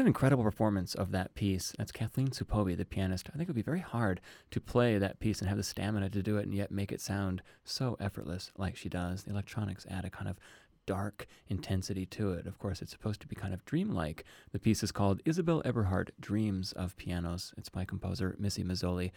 An 0.00 0.06
incredible 0.06 0.44
performance 0.44 0.94
of 0.94 1.10
that 1.10 1.34
piece. 1.34 1.74
That's 1.76 1.92
Kathleen 1.92 2.28
Supové, 2.28 2.74
the 2.74 2.86
pianist. 2.86 3.28
I 3.28 3.36
think 3.36 3.42
it 3.42 3.48
would 3.48 3.54
be 3.54 3.60
very 3.60 3.80
hard 3.80 4.22
to 4.50 4.58
play 4.58 4.96
that 4.96 5.20
piece 5.20 5.40
and 5.40 5.48
have 5.48 5.58
the 5.58 5.62
stamina 5.62 6.08
to 6.08 6.22
do 6.22 6.38
it 6.38 6.46
and 6.46 6.54
yet 6.54 6.70
make 6.70 6.90
it 6.90 7.02
sound 7.02 7.42
so 7.64 7.98
effortless 8.00 8.50
like 8.56 8.78
she 8.78 8.88
does. 8.88 9.24
The 9.24 9.30
electronics 9.32 9.84
add 9.90 10.06
a 10.06 10.10
kind 10.10 10.26
of 10.26 10.38
dark 10.86 11.26
intensity 11.48 12.06
to 12.06 12.32
it. 12.32 12.46
Of 12.46 12.58
course, 12.58 12.80
it's 12.80 12.92
supposed 12.92 13.20
to 13.20 13.28
be 13.28 13.36
kind 13.36 13.52
of 13.52 13.62
dreamlike. 13.66 14.24
The 14.52 14.58
piece 14.58 14.82
is 14.82 14.90
called 14.90 15.20
Isabelle 15.26 15.60
Eberhardt 15.66 16.12
Dreams 16.18 16.72
of 16.72 16.96
Pianos. 16.96 17.52
It's 17.58 17.68
by 17.68 17.84
composer 17.84 18.36
Missy 18.38 18.64
Mazzoli. 18.64 19.10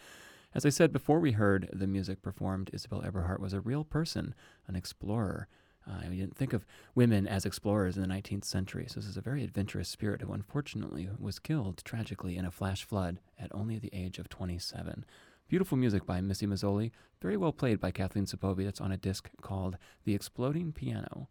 As 0.54 0.66
I 0.66 0.68
said 0.68 0.92
before 0.92 1.18
we 1.18 1.32
heard 1.32 1.70
the 1.72 1.86
music 1.86 2.20
performed, 2.20 2.68
Isabelle 2.74 3.02
Eberhardt 3.06 3.40
was 3.40 3.54
a 3.54 3.60
real 3.60 3.84
person, 3.84 4.34
an 4.68 4.76
explorer. 4.76 5.48
Uh, 5.86 6.08
we 6.08 6.16
didn't 6.16 6.36
think 6.36 6.52
of 6.52 6.64
women 6.94 7.26
as 7.26 7.44
explorers 7.44 7.96
in 7.96 8.02
the 8.02 8.08
19th 8.08 8.44
century, 8.44 8.86
so 8.88 9.00
this 9.00 9.08
is 9.08 9.16
a 9.16 9.22
very 9.22 9.44
adventurous 9.44 9.88
spirit 9.88 10.22
who 10.22 10.32
unfortunately 10.32 11.08
was 11.18 11.38
killed 11.38 11.82
tragically 11.84 12.36
in 12.36 12.44
a 12.44 12.50
flash 12.50 12.84
flood 12.84 13.20
at 13.38 13.54
only 13.54 13.78
the 13.78 13.90
age 13.92 14.18
of 14.18 14.28
27. 14.28 15.04
Beautiful 15.46 15.76
music 15.76 16.06
by 16.06 16.20
Missy 16.22 16.46
Mazzoli, 16.46 16.90
very 17.20 17.36
well 17.36 17.52
played 17.52 17.80
by 17.80 17.90
Kathleen 17.90 18.24
Supové. 18.24 18.64
That's 18.64 18.80
on 18.80 18.92
a 18.92 18.96
disc 18.96 19.28
called 19.42 19.76
The 20.04 20.14
Exploding 20.14 20.72
Piano. 20.72 21.28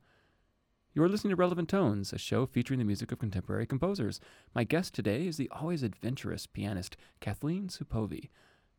You're 0.94 1.10
listening 1.10 1.32
to 1.32 1.36
Relevant 1.36 1.70
Tones, 1.70 2.14
a 2.14 2.20
show 2.20 2.46
featuring 2.46 2.78
the 2.78 2.86
music 2.86 3.12
of 3.12 3.18
contemporary 3.18 3.66
composers. 3.66 4.20
My 4.54 4.64
guest 4.64 4.94
today 4.94 5.26
is 5.26 5.38
the 5.38 5.50
always 5.50 5.82
adventurous 5.82 6.46
pianist 6.46 6.96
Kathleen 7.20 7.68
Supové. 7.70 8.30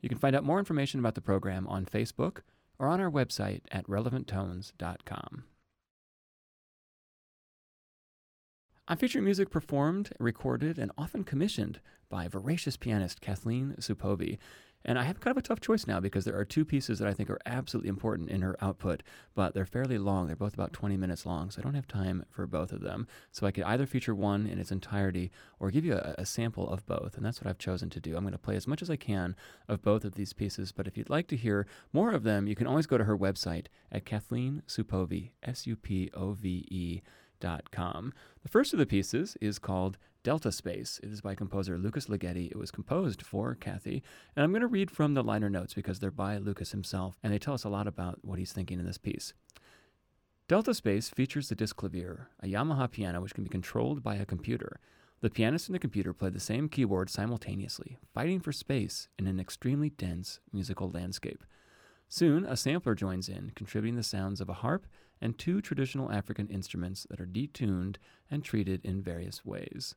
You 0.01 0.09
can 0.09 0.19
find 0.19 0.37
out 0.37 0.45
more 0.45 0.61
information 0.61 1.01
about 1.01 1.17
the 1.17 1.21
program 1.21 1.67
on 1.67 1.87
Facebook 1.87 2.43
or 2.79 2.87
on 2.87 3.01
our 3.01 3.11
website 3.11 3.63
at 3.73 3.87
relevanttones.com. 3.89 5.45
I'm 8.87 8.99
featuring 8.99 9.25
music 9.25 9.49
performed, 9.49 10.11
recorded, 10.21 10.79
and 10.79 10.93
often 10.99 11.25
commissioned 11.25 11.81
by 12.11 12.29
voracious 12.29 12.77
pianist 12.77 13.23
Kathleen 13.23 13.77
Supové. 13.81 14.37
And 14.85 14.99
I 14.99 15.05
have 15.05 15.21
kind 15.21 15.35
of 15.35 15.43
a 15.43 15.47
tough 15.47 15.61
choice 15.61 15.87
now 15.87 16.01
because 16.01 16.27
there 16.27 16.37
are 16.39 16.45
two 16.45 16.67
pieces 16.67 16.99
that 16.99 17.09
I 17.09 17.15
think 17.15 17.31
are 17.31 17.41
absolutely 17.47 17.89
important 17.89 18.29
in 18.29 18.43
her 18.43 18.59
output, 18.61 19.03
but 19.35 19.55
they're 19.55 19.65
fairly 19.65 19.97
long. 19.97 20.27
They're 20.27 20.37
both 20.37 20.53
about 20.53 20.75
20 20.75 20.99
minutes 20.99 21.25
long, 21.25 21.51
so 21.51 21.61
I 21.61 21.63
don't 21.63 21.73
have 21.73 21.89
time 21.89 22.27
for 22.29 22.47
both 22.47 22.73
of 22.73 22.83
them. 22.83 23.07
So 23.33 23.47
I 23.47 23.53
could 23.53 23.65
either 23.65 23.87
feature 23.87 24.15
one 24.15 24.47
in 24.47 24.59
its 24.59 24.71
entirety 24.71 25.31
or 25.59 25.71
give 25.71 25.87
you 25.87 25.95
a, 25.95 26.17
a 26.19 26.27
sample 26.27 26.69
of 26.69 26.85
both, 26.85 27.17
and 27.17 27.25
that's 27.25 27.41
what 27.41 27.49
I've 27.49 27.57
chosen 27.57 27.89
to 27.89 28.01
do. 28.01 28.15
I'm 28.15 28.25
going 28.25 28.33
to 28.33 28.39
play 28.39 28.57
as 28.57 28.67
much 28.67 28.83
as 28.83 28.91
I 28.91 28.97
can 28.97 29.35
of 29.67 29.81
both 29.81 30.05
of 30.05 30.17
these 30.17 30.35
pieces, 30.35 30.73
but 30.73 30.87
if 30.87 30.99
you'd 30.99 31.09
like 31.09 31.29
to 31.29 31.37
hear 31.37 31.67
more 31.95 32.13
of 32.13 32.23
them, 32.23 32.47
you 32.47 32.55
can 32.55 32.67
always 32.67 32.87
go 32.87 32.99
to 32.99 33.05
her 33.05 33.17
website 33.17 33.69
at 33.91 34.05
Kathleen 34.05 34.63
Supové, 34.69 35.31
S 35.43 35.67
U 35.67 35.75
P 35.75 36.11
O 36.13 36.33
V 36.33 36.69
E. 36.71 37.01
Com. 37.41 38.13
The 38.43 38.49
first 38.49 38.73
of 38.73 38.79
the 38.79 38.87
pieces 38.87 39.37
is 39.41 39.59
called 39.59 39.99
Delta 40.23 40.51
Space. 40.51 40.99
It 41.03 41.11
is 41.11 41.21
by 41.21 41.35
composer 41.35 41.77
Lukas 41.77 42.07
Ligeti. 42.07 42.51
It 42.51 42.57
was 42.57 42.71
composed 42.71 43.23
for 43.23 43.55
Kathy. 43.55 44.03
And 44.35 44.43
I'm 44.43 44.53
going 44.53 44.63
to 44.63 44.67
read 44.67 44.91
from 44.91 45.13
the 45.13 45.23
liner 45.23 45.51
notes 45.51 45.75
because 45.75 45.99
they're 45.99 46.11
by 46.11 46.39
Lukas 46.39 46.71
himself, 46.71 47.19
and 47.23 47.33
they 47.33 47.39
tell 47.39 47.55
us 47.55 47.65
a 47.65 47.69
lot 47.69 47.87
about 47.87 48.21
what 48.23 48.39
he's 48.39 48.53
thinking 48.53 48.81
in 48.81 48.87
this 48.87 48.99
piece. 48.99 49.35
Delta 50.49 50.75
Space 50.75 51.09
features 51.11 51.49
the 51.49 51.57
Disklavier, 51.57 52.27
a 52.41 52.47
Yamaha 52.47 52.91
piano 52.91 53.21
which 53.21 53.35
can 53.35 53.45
be 53.45 53.51
controlled 53.51 54.03
by 54.03 54.17
a 54.17 54.27
computer. 54.27 54.81
The 55.21 55.31
pianist 55.31 55.69
and 55.69 55.75
the 55.75 55.79
computer 55.79 56.13
play 56.13 56.31
the 56.31 56.41
same 56.41 56.69
keyboard 56.69 57.09
simultaneously, 57.09 57.97
fighting 58.13 58.41
for 58.41 58.53
space 58.53 59.09
in 59.19 59.27
an 59.27 59.41
extremely 59.41 59.91
dense 59.91 60.41
musical 60.53 60.91
landscape. 60.91 61.45
Soon, 62.09 62.45
a 62.45 62.57
sampler 62.57 62.95
joins 62.95 63.29
in, 63.29 63.53
contributing 63.55 63.97
the 63.97 64.03
sounds 64.03 64.41
of 64.41 64.49
a 64.49 64.55
harp 64.55 64.87
and 65.21 65.39
two 65.39 65.61
traditional 65.61 66.11
African 66.11 66.49
instruments 66.49 67.07
that 67.11 67.21
are 67.21 67.27
detuned 67.27 67.97
and 68.31 68.45
treated 68.45 68.81
in 68.85 69.03
various 69.03 69.45
ways. 69.45 69.95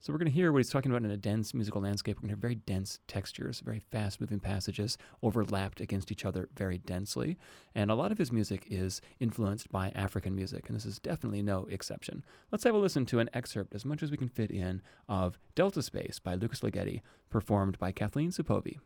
So 0.00 0.12
we're 0.12 0.18
going 0.18 0.30
to 0.30 0.34
hear 0.34 0.52
what 0.52 0.58
he's 0.58 0.70
talking 0.70 0.92
about 0.92 1.04
in 1.04 1.10
a 1.10 1.16
dense 1.16 1.54
musical 1.54 1.80
landscape. 1.80 2.16
We're 2.16 2.28
going 2.28 2.28
to 2.28 2.34
hear 2.36 2.40
very 2.40 2.54
dense 2.54 3.00
textures, 3.08 3.60
very 3.60 3.80
fast 3.80 4.20
moving 4.20 4.38
passages 4.38 4.98
overlapped 5.22 5.80
against 5.80 6.12
each 6.12 6.24
other 6.24 6.48
very 6.54 6.78
densely. 6.78 7.38
And 7.74 7.90
a 7.90 7.94
lot 7.94 8.12
of 8.12 8.18
his 8.18 8.30
music 8.30 8.66
is 8.70 9.00
influenced 9.18 9.70
by 9.72 9.90
African 9.96 10.36
music, 10.36 10.68
and 10.68 10.76
this 10.76 10.86
is 10.86 10.98
definitely 10.98 11.42
no 11.42 11.66
exception. 11.70 12.24
Let's 12.52 12.64
have 12.64 12.74
a 12.74 12.78
listen 12.78 13.06
to 13.06 13.18
an 13.18 13.30
excerpt, 13.32 13.74
as 13.74 13.84
much 13.84 14.02
as 14.02 14.10
we 14.10 14.16
can 14.16 14.28
fit 14.28 14.50
in, 14.50 14.82
of 15.08 15.38
Delta 15.54 15.82
Space 15.82 16.20
by 16.22 16.34
Lukas 16.34 16.60
Ligeti, 16.60 17.00
performed 17.30 17.78
by 17.78 17.90
Kathleen 17.90 18.30
Supové. 18.30 18.76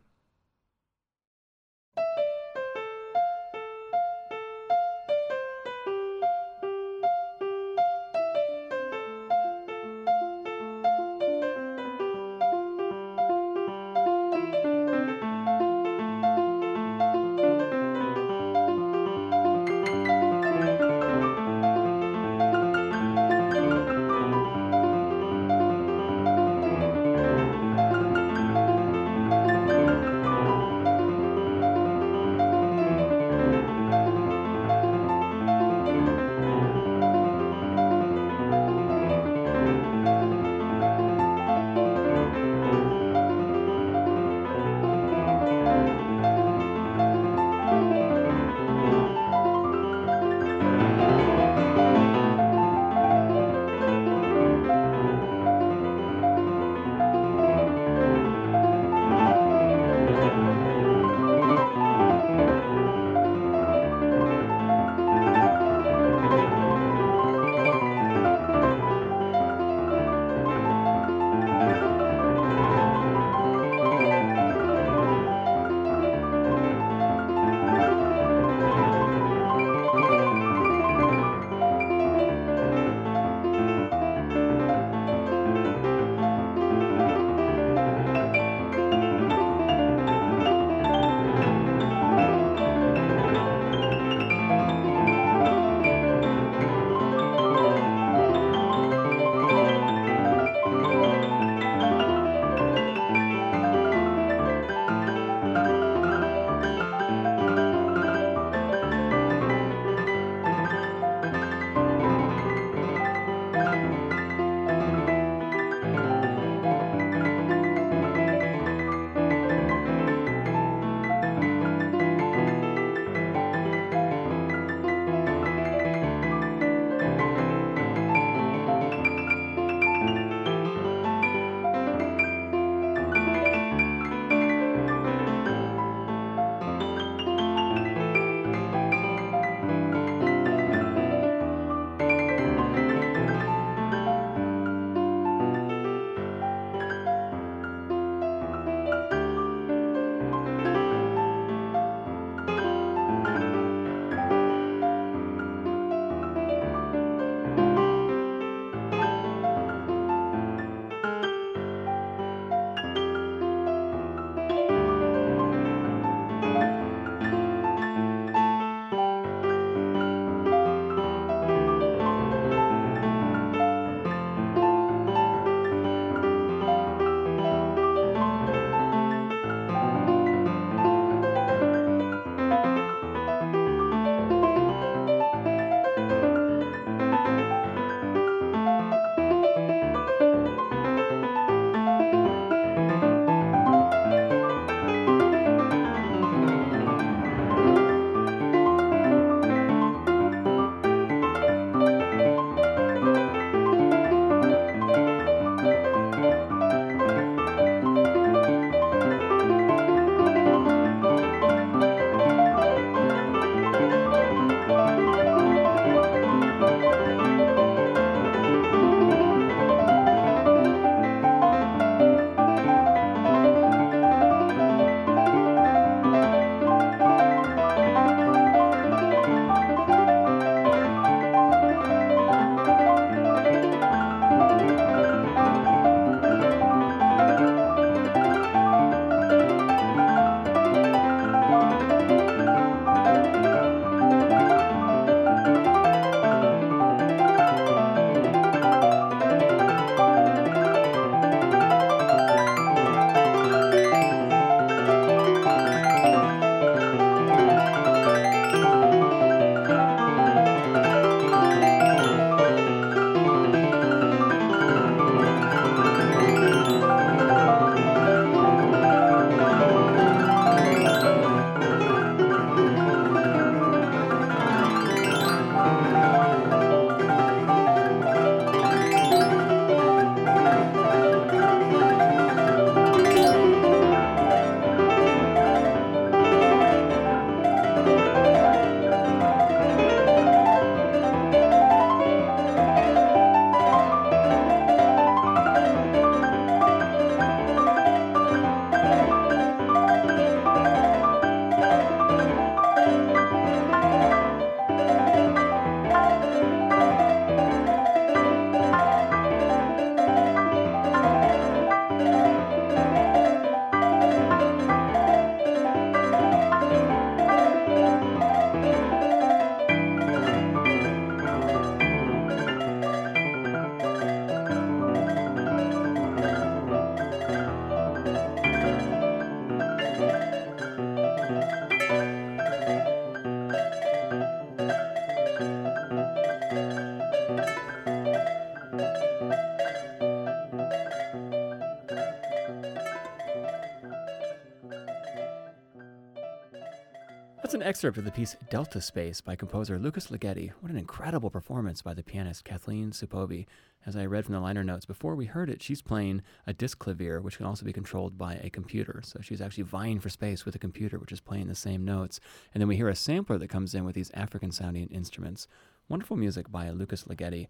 Excerpt 347.71 347.97
of 347.97 348.03
the 348.03 348.11
piece 348.11 348.35
Delta 348.49 348.81
Space 348.81 349.21
by 349.21 349.33
composer 349.33 349.79
Lukas 349.79 350.07
Ligeti. 350.07 350.51
What 350.59 350.73
an 350.73 350.77
incredible 350.77 351.29
performance 351.29 351.81
by 351.81 351.93
the 351.93 352.03
pianist 352.03 352.43
Kathleen 352.43 352.91
Supové. 352.91 353.45
As 353.85 353.95
I 353.95 354.07
read 354.07 354.25
from 354.25 354.33
the 354.33 354.41
liner 354.41 354.61
notes, 354.61 354.85
before 354.85 355.15
we 355.15 355.23
heard 355.23 355.49
it, 355.49 355.63
she's 355.63 355.81
playing 355.81 356.21
a 356.45 356.53
Disklavier, 356.53 357.21
which 357.21 357.37
can 357.37 357.45
also 357.45 357.63
be 357.63 357.71
controlled 357.71 358.17
by 358.17 358.33
a 358.43 358.49
computer. 358.49 358.99
So 359.05 359.21
she's 359.21 359.39
actually 359.39 359.63
vying 359.63 360.01
for 360.01 360.09
space 360.09 360.43
with 360.43 360.53
a 360.53 360.59
computer, 360.59 360.99
which 360.99 361.13
is 361.13 361.21
playing 361.21 361.47
the 361.47 361.55
same 361.55 361.85
notes. 361.85 362.19
And 362.53 362.59
then 362.59 362.67
we 362.67 362.75
hear 362.75 362.89
a 362.89 362.93
sampler 362.93 363.37
that 363.37 363.47
comes 363.47 363.73
in 363.73 363.85
with 363.85 363.95
these 363.95 364.11
African 364.13 364.51
sounding 364.51 364.87
instruments. 364.87 365.47
Wonderful 365.87 366.17
music 366.17 366.51
by 366.51 366.71
Lukas 366.71 367.05
Ligeti. 367.05 367.47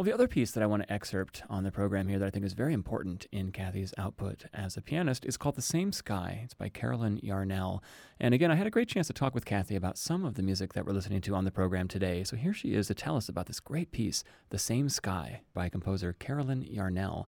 Well, 0.00 0.06
the 0.06 0.14
other 0.14 0.28
piece 0.28 0.52
that 0.52 0.62
I 0.62 0.66
want 0.66 0.82
to 0.82 0.90
excerpt 0.90 1.42
on 1.50 1.62
the 1.62 1.70
program 1.70 2.08
here 2.08 2.18
that 2.18 2.26
I 2.26 2.30
think 2.30 2.46
is 2.46 2.54
very 2.54 2.72
important 2.72 3.26
in 3.32 3.52
Kathy's 3.52 3.92
output 3.98 4.46
as 4.54 4.78
a 4.78 4.80
pianist 4.80 5.26
is 5.26 5.36
called 5.36 5.56
The 5.56 5.60
Same 5.60 5.92
Sky. 5.92 6.40
It's 6.42 6.54
by 6.54 6.70
Carolyn 6.70 7.20
Yarnell. 7.22 7.84
And 8.18 8.32
again, 8.32 8.50
I 8.50 8.54
had 8.54 8.66
a 8.66 8.70
great 8.70 8.88
chance 8.88 9.08
to 9.08 9.12
talk 9.12 9.34
with 9.34 9.44
Kathy 9.44 9.76
about 9.76 9.98
some 9.98 10.24
of 10.24 10.36
the 10.36 10.42
music 10.42 10.72
that 10.72 10.86
we're 10.86 10.94
listening 10.94 11.20
to 11.20 11.34
on 11.34 11.44
the 11.44 11.50
program 11.50 11.86
today. 11.86 12.24
So 12.24 12.36
here 12.36 12.54
she 12.54 12.72
is 12.72 12.86
to 12.86 12.94
tell 12.94 13.14
us 13.14 13.28
about 13.28 13.44
this 13.44 13.60
great 13.60 13.92
piece, 13.92 14.24
The 14.48 14.58
Same 14.58 14.88
Sky, 14.88 15.42
by 15.52 15.68
composer 15.68 16.14
Carolyn 16.14 16.62
Yarnell. 16.62 17.26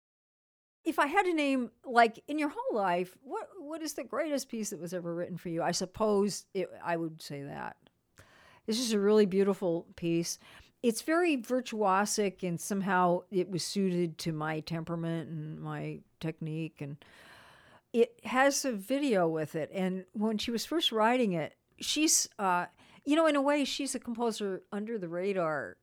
If 0.83 0.97
I 0.97 1.05
had 1.05 1.27
to 1.27 1.33
name, 1.35 1.69
like 1.85 2.23
in 2.27 2.39
your 2.39 2.49
whole 2.49 2.75
life, 2.75 3.15
what 3.21 3.49
what 3.59 3.83
is 3.83 3.93
the 3.93 4.03
greatest 4.03 4.49
piece 4.49 4.71
that 4.71 4.81
was 4.81 4.95
ever 4.95 5.13
written 5.13 5.37
for 5.37 5.49
you? 5.49 5.61
I 5.61 5.73
suppose 5.73 6.47
it, 6.55 6.71
I 6.83 6.97
would 6.97 7.21
say 7.21 7.43
that. 7.43 7.75
This 8.65 8.79
is 8.79 8.93
a 8.93 8.99
really 8.99 9.27
beautiful 9.27 9.85
piece 9.95 10.39
it's 10.83 11.01
very 11.01 11.37
virtuosic 11.37 12.43
and 12.43 12.59
somehow 12.59 13.21
it 13.31 13.49
was 13.49 13.63
suited 13.63 14.17
to 14.19 14.33
my 14.33 14.59
temperament 14.59 15.29
and 15.29 15.59
my 15.59 15.99
technique 16.19 16.81
and 16.81 16.97
it 17.93 18.19
has 18.25 18.65
a 18.65 18.71
video 18.71 19.27
with 19.27 19.55
it. 19.55 19.69
And 19.73 20.05
when 20.13 20.37
she 20.37 20.51
was 20.51 20.65
first 20.65 20.91
writing 20.91 21.31
it 21.33 21.55
she's 21.79 22.27
uh, 22.37 22.65
you 23.05 23.15
know 23.15 23.25
in 23.25 23.35
a 23.35 23.41
way 23.41 23.65
she's 23.65 23.95
a 23.95 23.99
composer 23.99 24.61
under 24.71 24.97
the 24.97 25.07
radar 25.07 25.77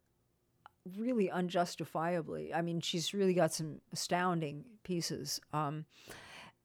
really 0.97 1.31
unjustifiably. 1.31 2.53
I 2.53 2.61
mean 2.61 2.81
she's 2.81 3.15
really 3.15 3.35
got 3.35 3.55
some 3.55 3.81
astounding 3.93 4.65
pieces 4.85 5.41
um, 5.55 5.87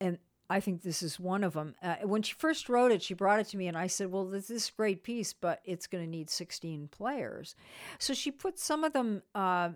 and 0.02 0.18
I 0.50 0.60
think 0.60 0.84
this 0.84 1.02
is 1.02 1.20
one 1.20 1.44
of 1.44 1.54
them. 1.54 1.76
Uh, 1.82 1.96
when 2.04 2.22
she 2.22 2.34
first 2.34 2.70
wrote 2.70 2.92
it, 2.92 3.02
she 3.02 3.14
brought 3.14 3.40
it 3.40 3.48
to 3.48 3.58
me, 3.58 3.68
and 3.68 3.78
I 3.78 3.88
said, 3.88 4.12
"Well, 4.12 4.26
this 4.26 4.50
is 4.50 4.70
a 4.70 4.72
great 4.74 5.04
piece, 5.04 5.34
but 5.34 5.62
it's 5.66 5.88
going 5.88 6.04
to 6.04 6.10
need 6.10 6.30
16 6.30 6.88
players." 6.90 7.56
So 7.98 8.14
she 8.14 8.32
put 8.32 8.60
some 8.60 8.84
of 8.84 8.94
them. 8.94 9.24
Uh, 9.34 9.70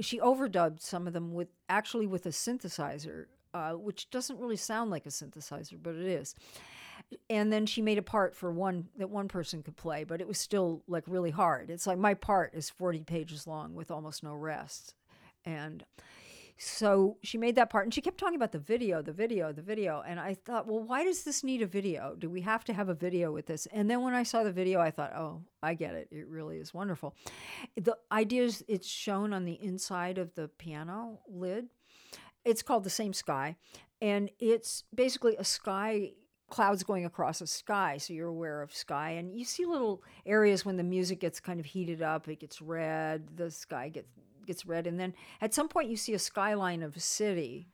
she 0.00 0.20
overdubbed 0.20 0.80
some 0.80 1.06
of 1.06 1.12
them 1.12 1.34
with 1.34 1.48
actually 1.68 2.06
with 2.06 2.26
a 2.26 2.30
synthesizer, 2.30 3.26
uh, 3.52 3.72
which 3.72 4.10
doesn't 4.10 4.38
really 4.38 4.56
sound 4.56 4.90
like 4.90 5.06
a 5.06 5.10
synthesizer, 5.10 5.78
but 5.82 5.94
it 5.94 6.06
is. 6.06 6.34
And 7.28 7.52
then 7.52 7.66
she 7.66 7.82
made 7.82 7.98
a 7.98 8.02
part 8.02 8.34
for 8.34 8.52
one 8.52 8.88
that 8.96 9.10
one 9.10 9.28
person 9.28 9.62
could 9.62 9.76
play, 9.76 10.04
but 10.04 10.20
it 10.20 10.28
was 10.28 10.38
still 10.38 10.82
like 10.86 11.04
really 11.08 11.30
hard. 11.30 11.70
It's 11.70 11.86
like 11.86 11.98
my 11.98 12.14
part 12.14 12.54
is 12.54 12.70
40 12.70 13.00
pages 13.00 13.46
long 13.46 13.74
with 13.74 13.90
almost 13.90 14.22
no 14.22 14.34
rest, 14.34 14.94
and 15.44 15.84
so 16.56 17.16
she 17.22 17.36
made 17.36 17.56
that 17.56 17.68
part 17.68 17.84
and 17.84 17.92
she 17.92 18.00
kept 18.00 18.18
talking 18.18 18.36
about 18.36 18.52
the 18.52 18.58
video, 18.58 19.02
the 19.02 19.12
video, 19.12 19.52
the 19.52 19.62
video. 19.62 20.02
And 20.06 20.20
I 20.20 20.34
thought, 20.34 20.66
well, 20.66 20.82
why 20.82 21.04
does 21.04 21.24
this 21.24 21.42
need 21.42 21.62
a 21.62 21.66
video? 21.66 22.14
Do 22.16 22.30
we 22.30 22.42
have 22.42 22.64
to 22.64 22.72
have 22.72 22.88
a 22.88 22.94
video 22.94 23.32
with 23.32 23.46
this? 23.46 23.66
And 23.72 23.90
then 23.90 24.02
when 24.02 24.14
I 24.14 24.22
saw 24.22 24.44
the 24.44 24.52
video, 24.52 24.80
I 24.80 24.90
thought, 24.90 25.12
oh, 25.16 25.42
I 25.62 25.74
get 25.74 25.94
it. 25.94 26.08
It 26.12 26.28
really 26.28 26.58
is 26.58 26.72
wonderful. 26.72 27.14
The 27.76 27.96
idea 28.12 28.44
is 28.44 28.64
it's 28.68 28.88
shown 28.88 29.32
on 29.32 29.44
the 29.44 29.58
inside 29.60 30.18
of 30.18 30.34
the 30.34 30.48
piano 30.48 31.20
lid. 31.28 31.66
It's 32.44 32.62
called 32.62 32.84
The 32.84 32.90
Same 32.90 33.12
Sky. 33.12 33.56
And 34.00 34.30
it's 34.38 34.84
basically 34.94 35.36
a 35.36 35.44
sky 35.44 36.12
clouds 36.50 36.84
going 36.84 37.04
across 37.04 37.40
a 37.40 37.46
sky 37.46 37.96
so 37.96 38.12
you're 38.12 38.28
aware 38.28 38.60
of 38.60 38.72
sky 38.72 39.12
and 39.12 39.34
you 39.34 39.44
see 39.44 39.64
little 39.64 40.04
areas 40.26 40.64
when 40.64 40.76
the 40.76 40.82
music 40.84 41.18
gets 41.18 41.40
kind 41.40 41.58
of 41.58 41.64
heated 41.64 42.02
up 42.02 42.28
it 42.28 42.38
gets 42.38 42.60
red 42.60 43.26
the 43.34 43.50
sky 43.50 43.88
gets 43.88 44.06
gets 44.46 44.66
red, 44.66 44.86
and 44.86 44.98
then 44.98 45.14
at 45.40 45.54
some 45.54 45.68
point 45.68 45.90
you 45.90 45.96
see 45.96 46.14
a 46.14 46.18
skyline 46.18 46.82
of 46.82 46.96
a 46.96 47.00
city. 47.00 47.68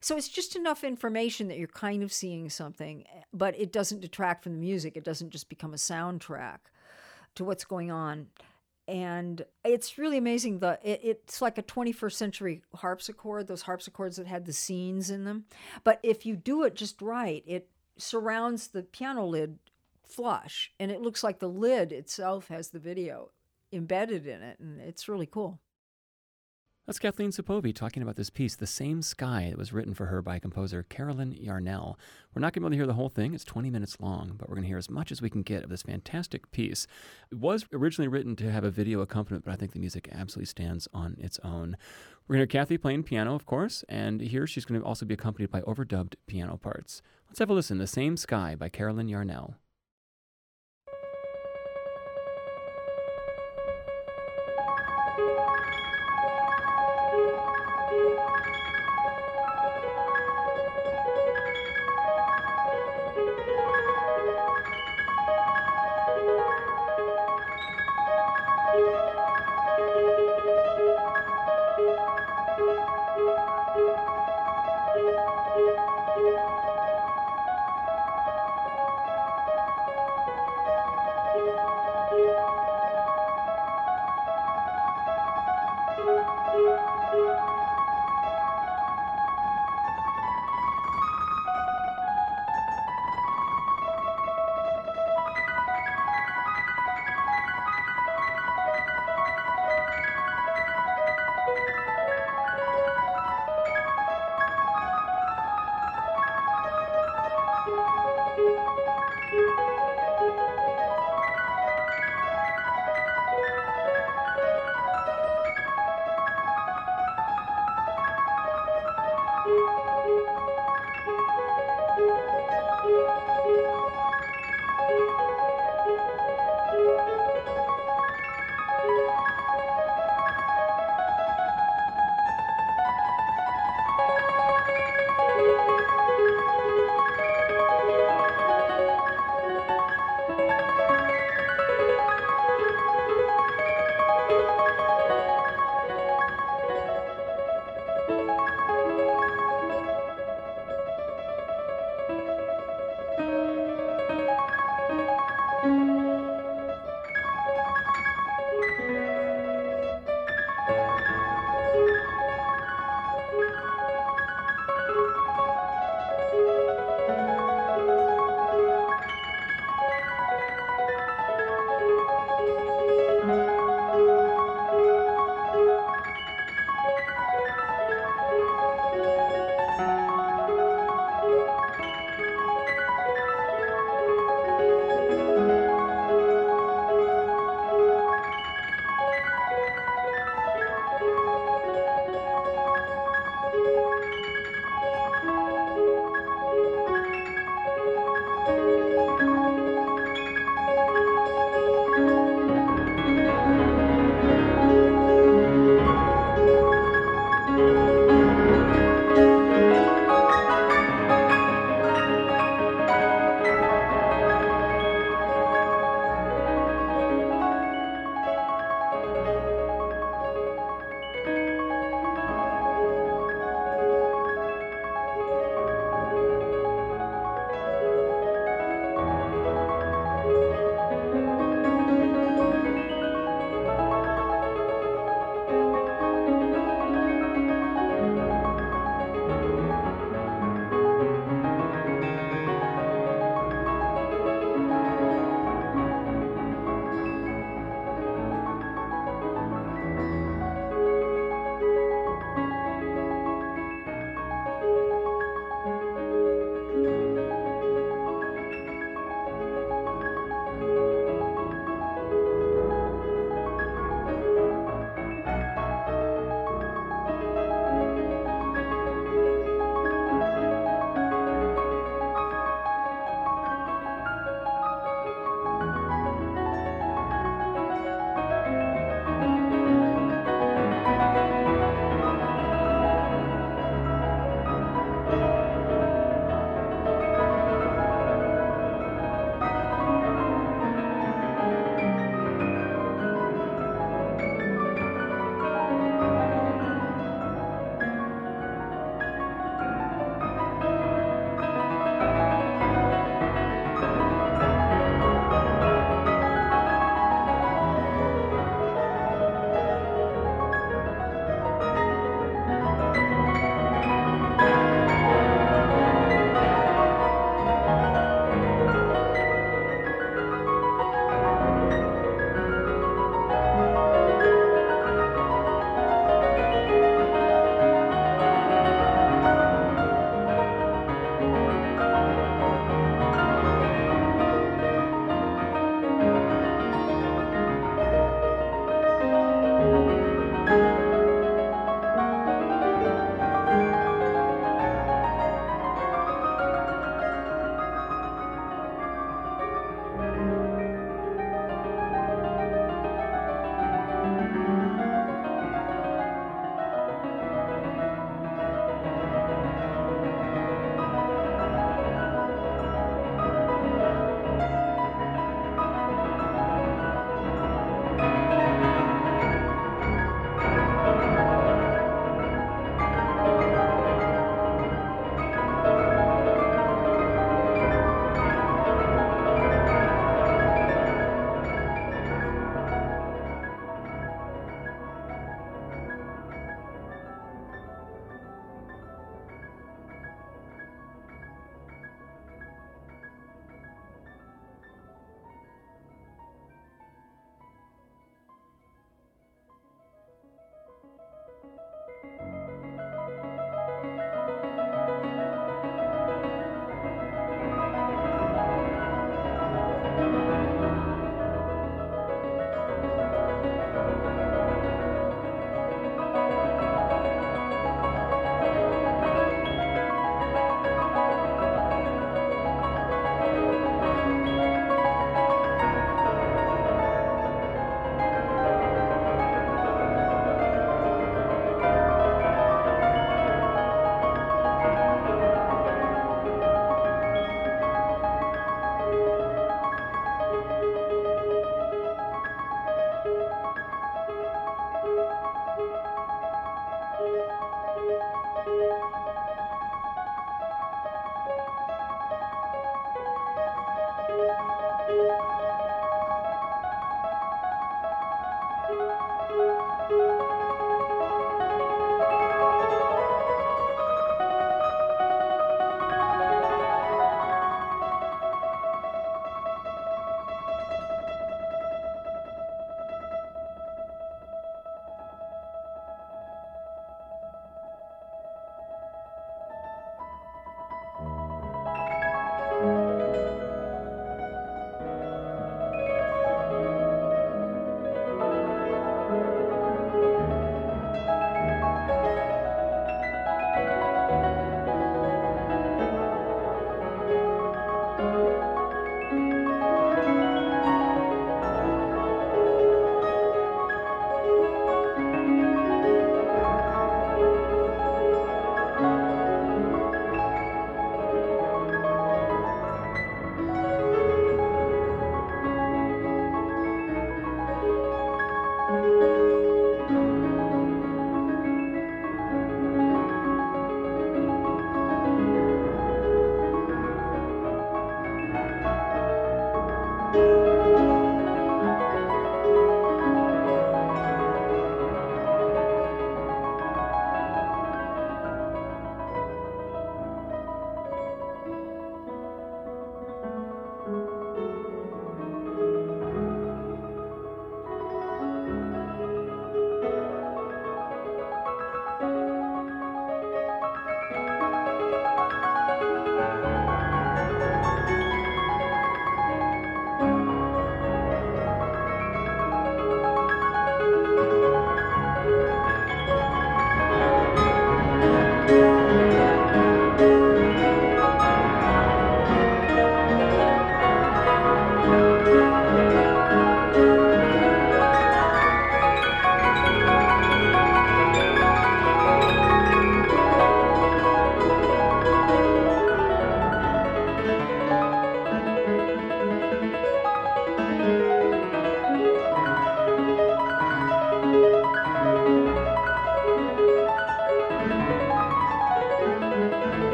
So 0.00 0.16
it's 0.16 0.28
just 0.28 0.56
enough 0.56 0.82
information 0.82 1.48
that 1.48 1.58
you're 1.58 1.68
kind 1.68 2.02
of 2.02 2.12
seeing 2.12 2.48
something, 2.48 3.04
but 3.34 3.58
it 3.58 3.70
doesn't 3.70 4.00
detract 4.00 4.44
from 4.44 4.52
the 4.52 4.58
music. 4.58 4.96
It 4.96 5.04
doesn't 5.04 5.30
just 5.30 5.50
become 5.50 5.74
a 5.74 5.76
soundtrack 5.76 6.58
to 7.34 7.44
what's 7.44 7.64
going 7.64 7.90
on. 7.90 8.28
And 8.88 9.44
it's 9.62 9.98
really 9.98 10.16
amazing. 10.16 10.58
The 10.58 10.80
it, 10.82 11.00
it's 11.04 11.42
like 11.42 11.58
a 11.58 11.62
21st 11.62 12.12
century 12.12 12.62
harpsichord, 12.74 13.46
those 13.46 13.62
harpsichords 13.62 14.16
that 14.16 14.26
had 14.26 14.46
the 14.46 14.52
scenes 14.52 15.10
in 15.10 15.24
them. 15.24 15.44
But 15.84 16.00
if 16.02 16.24
you 16.24 16.34
do 16.34 16.64
it 16.64 16.74
just 16.74 17.00
right, 17.00 17.44
it 17.46 17.68
surrounds 17.98 18.68
the 18.68 18.82
piano 18.82 19.26
lid 19.26 19.58
flush, 20.08 20.72
and 20.80 20.90
it 20.90 21.00
looks 21.00 21.22
like 21.22 21.38
the 21.38 21.48
lid 21.48 21.92
itself 21.92 22.48
has 22.48 22.70
the 22.70 22.78
video 22.80 23.30
embedded 23.72 24.26
in 24.26 24.42
it, 24.42 24.58
and 24.58 24.80
it's 24.80 25.08
really 25.08 25.26
cool. 25.26 25.60
That's 26.90 26.98
Kathleen 26.98 27.30
Supové 27.30 27.72
talking 27.72 28.02
about 28.02 28.16
this 28.16 28.30
piece, 28.30 28.56
The 28.56 28.66
Same 28.66 29.00
Sky, 29.00 29.46
that 29.50 29.56
was 29.56 29.72
written 29.72 29.94
for 29.94 30.06
her 30.06 30.20
by 30.22 30.40
composer 30.40 30.82
Carolyn 30.82 31.30
Yarnell. 31.30 31.96
We're 32.34 32.40
not 32.40 32.52
going 32.52 32.54
to 32.54 32.60
be 32.62 32.64
able 32.64 32.70
to 32.70 32.76
hear 32.78 32.86
the 32.88 32.94
whole 32.94 33.08
thing, 33.08 33.32
it's 33.32 33.44
20 33.44 33.70
minutes 33.70 34.00
long, 34.00 34.32
but 34.36 34.48
we're 34.48 34.56
going 34.56 34.64
to 34.64 34.68
hear 34.68 34.76
as 34.76 34.90
much 34.90 35.12
as 35.12 35.22
we 35.22 35.30
can 35.30 35.42
get 35.42 35.62
of 35.62 35.70
this 35.70 35.82
fantastic 35.82 36.50
piece. 36.50 36.88
It 37.30 37.38
was 37.38 37.64
originally 37.72 38.08
written 38.08 38.34
to 38.34 38.50
have 38.50 38.64
a 38.64 38.72
video 38.72 39.02
accompaniment, 39.02 39.44
but 39.44 39.52
I 39.52 39.56
think 39.56 39.70
the 39.70 39.78
music 39.78 40.08
absolutely 40.10 40.46
stands 40.46 40.88
on 40.92 41.16
its 41.20 41.38
own. 41.44 41.76
We're 42.26 42.34
going 42.34 42.48
to 42.48 42.52
hear 42.52 42.60
Kathy 42.60 42.76
playing 42.76 43.04
piano, 43.04 43.36
of 43.36 43.46
course, 43.46 43.84
and 43.88 44.20
here 44.20 44.48
she's 44.48 44.64
going 44.64 44.80
to 44.80 44.84
also 44.84 45.06
be 45.06 45.14
accompanied 45.14 45.52
by 45.52 45.60
overdubbed 45.60 46.14
piano 46.26 46.56
parts. 46.56 47.02
Let's 47.28 47.38
have 47.38 47.50
a 47.50 47.54
listen 47.54 47.78
The 47.78 47.86
Same 47.86 48.16
Sky 48.16 48.56
by 48.56 48.68
Carolyn 48.68 49.06
Yarnell. 49.06 49.54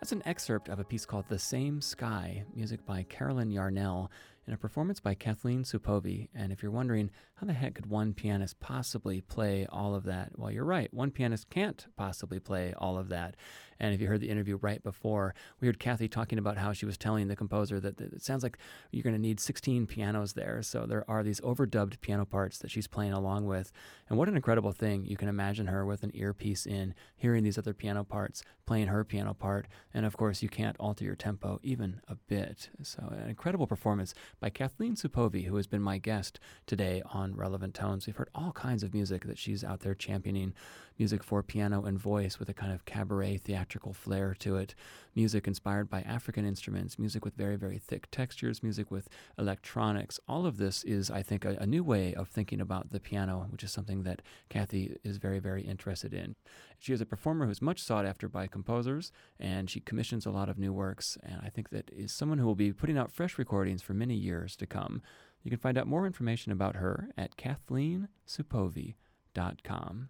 That's 0.00 0.12
an 0.12 0.22
excerpt 0.26 0.68
of 0.68 0.78
a 0.78 0.84
piece 0.84 1.04
called 1.04 1.24
The 1.28 1.40
Same 1.40 1.80
Sky, 1.80 2.44
music 2.54 2.86
by 2.86 3.02
Carolyn 3.02 3.50
Yarnell, 3.50 4.12
in 4.48 4.54
a 4.54 4.58
performance 4.58 4.98
by 4.98 5.14
Kathleen 5.14 5.62
Supové. 5.62 6.28
And 6.34 6.50
if 6.50 6.62
you're 6.62 6.72
wondering, 6.72 7.10
how 7.34 7.46
the 7.46 7.52
heck 7.52 7.74
could 7.74 7.86
one 7.86 8.14
pianist 8.14 8.58
possibly 8.60 9.20
play 9.20 9.66
all 9.70 9.94
of 9.94 10.04
that? 10.04 10.30
Well, 10.36 10.50
you're 10.50 10.64
right. 10.64 10.92
One 10.92 11.10
pianist 11.10 11.50
can't 11.50 11.86
possibly 11.96 12.40
play 12.40 12.72
all 12.78 12.96
of 12.96 13.10
that. 13.10 13.36
And 13.78 13.94
if 13.94 14.00
you 14.00 14.08
heard 14.08 14.20
the 14.20 14.30
interview 14.30 14.58
right 14.60 14.82
before, 14.82 15.34
we 15.60 15.68
heard 15.68 15.78
Kathy 15.78 16.08
talking 16.08 16.38
about 16.38 16.56
how 16.56 16.72
she 16.72 16.86
was 16.86 16.98
telling 16.98 17.28
the 17.28 17.36
composer 17.36 17.78
that, 17.78 18.00
it 18.00 18.22
sounds 18.22 18.42
like 18.42 18.58
you're 18.90 19.04
going 19.04 19.14
to 19.14 19.20
need 19.20 19.38
16 19.38 19.86
pianos 19.86 20.32
there. 20.32 20.62
So 20.62 20.84
there 20.86 21.04
are 21.08 21.22
these 21.22 21.40
overdubbed 21.42 22.00
piano 22.00 22.24
parts 22.24 22.58
that 22.58 22.70
she's 22.70 22.88
playing 22.88 23.12
along 23.12 23.46
with. 23.46 23.70
And 24.08 24.18
what 24.18 24.28
an 24.28 24.36
incredible 24.36 24.72
thing. 24.72 25.04
You 25.04 25.16
can 25.16 25.28
imagine 25.28 25.66
her 25.66 25.84
with 25.86 26.02
an 26.02 26.10
earpiece 26.14 26.66
in, 26.66 26.94
hearing 27.16 27.44
these 27.44 27.58
other 27.58 27.74
piano 27.74 28.02
parts, 28.02 28.42
playing 28.66 28.88
her 28.88 29.04
piano 29.04 29.34
part. 29.34 29.66
And 29.94 30.04
of 30.04 30.16
course, 30.16 30.42
you 30.42 30.48
can't 30.48 30.76
alter 30.80 31.04
your 31.04 31.14
tempo 31.14 31.60
even 31.62 32.00
a 32.08 32.16
bit. 32.16 32.70
So 32.82 33.12
an 33.16 33.28
incredible 33.28 33.66
performance 33.66 34.14
by 34.40 34.50
Kathleen 34.50 34.94
Supové, 34.94 35.46
who 35.46 35.56
has 35.56 35.66
been 35.66 35.82
my 35.82 35.98
guest 35.98 36.38
today 36.66 37.02
on 37.12 37.34
Relevant 37.34 37.74
Tones. 37.74 38.06
We've 38.06 38.16
heard 38.16 38.30
all 38.34 38.52
kinds 38.52 38.82
of 38.82 38.94
music 38.94 39.24
that 39.24 39.38
she's 39.38 39.64
out 39.64 39.80
there 39.80 39.94
championing 39.94 40.54
music 40.98 41.22
for 41.22 41.42
piano 41.42 41.84
and 41.84 41.98
voice 41.98 42.38
with 42.38 42.48
a 42.48 42.54
kind 42.54 42.72
of 42.72 42.84
cabaret 42.84 43.38
theatrical 43.38 43.92
flair 43.92 44.34
to 44.40 44.56
it, 44.56 44.74
music 45.14 45.46
inspired 45.46 45.88
by 45.88 46.02
African 46.02 46.44
instruments, 46.44 46.98
music 46.98 47.24
with 47.24 47.34
very, 47.34 47.56
very 47.56 47.78
thick 47.78 48.10
textures, 48.10 48.62
music 48.62 48.90
with 48.90 49.08
electronics. 49.38 50.18
All 50.28 50.44
of 50.44 50.58
this 50.58 50.82
is, 50.84 51.10
I 51.10 51.22
think, 51.22 51.44
a, 51.44 51.56
a 51.60 51.66
new 51.66 51.84
way 51.84 52.14
of 52.14 52.28
thinking 52.28 52.60
about 52.60 52.90
the 52.90 53.00
piano, 53.00 53.46
which 53.50 53.62
is 53.62 53.72
something 53.72 54.02
that 54.02 54.22
Kathy 54.48 54.96
is 55.04 55.18
very, 55.18 55.38
very 55.38 55.62
interested 55.62 56.12
in. 56.12 56.34
She 56.80 56.92
is 56.92 57.00
a 57.00 57.06
performer 57.06 57.46
who's 57.46 57.62
much 57.62 57.82
sought 57.82 58.06
after 58.06 58.28
by 58.28 58.46
composers, 58.46 59.10
and 59.38 59.68
she 59.68 59.80
commissions 59.80 60.26
a 60.26 60.30
lot 60.30 60.48
of 60.48 60.58
new 60.58 60.72
works, 60.72 61.18
and 61.22 61.40
I 61.44 61.48
think 61.48 61.70
that 61.70 61.90
is 61.92 62.12
someone 62.12 62.38
who 62.38 62.46
will 62.46 62.54
be 62.54 62.72
putting 62.72 62.98
out 62.98 63.10
fresh 63.10 63.38
recordings 63.38 63.82
for 63.82 63.94
many 63.94 64.14
years 64.14 64.27
to 64.58 64.66
come. 64.66 65.02
You 65.42 65.50
can 65.50 65.58
find 65.58 65.78
out 65.78 65.86
more 65.86 66.06
information 66.06 66.52
about 66.52 66.76
her 66.76 67.08
at 67.16 67.36
kathleensupovy.com. 67.36 70.08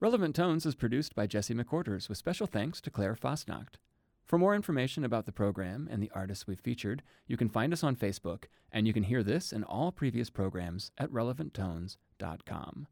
Relevant 0.00 0.36
Tones 0.36 0.66
is 0.66 0.74
produced 0.74 1.14
by 1.14 1.26
Jesse 1.26 1.54
McQuarters 1.54 2.08
with 2.08 2.18
special 2.18 2.46
thanks 2.46 2.80
to 2.82 2.90
Claire 2.90 3.14
Fosnacht. 3.14 3.76
For 4.24 4.38
more 4.38 4.54
information 4.54 5.04
about 5.04 5.26
the 5.26 5.32
program 5.32 5.88
and 5.90 6.02
the 6.02 6.10
artists 6.14 6.46
we've 6.46 6.60
featured, 6.60 7.02
you 7.26 7.36
can 7.36 7.48
find 7.48 7.72
us 7.72 7.84
on 7.84 7.96
Facebook, 7.96 8.44
and 8.72 8.86
you 8.86 8.92
can 8.92 9.04
hear 9.04 9.22
this 9.22 9.52
and 9.52 9.64
all 9.64 9.92
previous 9.92 10.30
programs 10.30 10.90
at 10.98 11.10
relevanttones.com. 11.10 12.86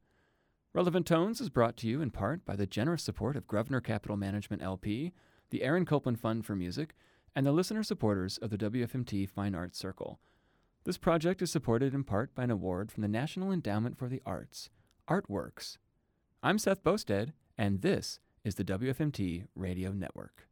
Relevant 0.74 1.06
Tones 1.06 1.40
is 1.40 1.50
brought 1.50 1.76
to 1.78 1.86
you 1.86 2.00
in 2.00 2.10
part 2.10 2.44
by 2.44 2.56
the 2.56 2.66
generous 2.66 3.02
support 3.02 3.36
of 3.36 3.46
Grosvenor 3.46 3.80
Capital 3.80 4.16
Management 4.16 4.62
LP, 4.62 5.12
the 5.50 5.62
Aaron 5.62 5.84
Copland 5.84 6.18
Fund 6.18 6.46
for 6.46 6.56
Music, 6.56 6.94
and 7.34 7.46
the 7.46 7.52
listener 7.52 7.82
supporters 7.82 8.38
of 8.38 8.50
the 8.50 8.58
WFMT 8.58 9.28
Fine 9.28 9.54
Arts 9.54 9.78
Circle. 9.78 10.20
This 10.84 10.98
project 10.98 11.40
is 11.42 11.50
supported 11.50 11.94
in 11.94 12.04
part 12.04 12.34
by 12.34 12.44
an 12.44 12.50
award 12.50 12.90
from 12.90 13.02
the 13.02 13.08
National 13.08 13.52
Endowment 13.52 13.96
for 13.96 14.08
the 14.08 14.20
Arts, 14.26 14.68
Artworks. 15.08 15.78
I'm 16.42 16.58
Seth 16.58 16.82
Boustead, 16.82 17.32
and 17.56 17.82
this 17.82 18.18
is 18.44 18.56
the 18.56 18.64
WFMT 18.64 19.46
Radio 19.54 19.92
Network. 19.92 20.48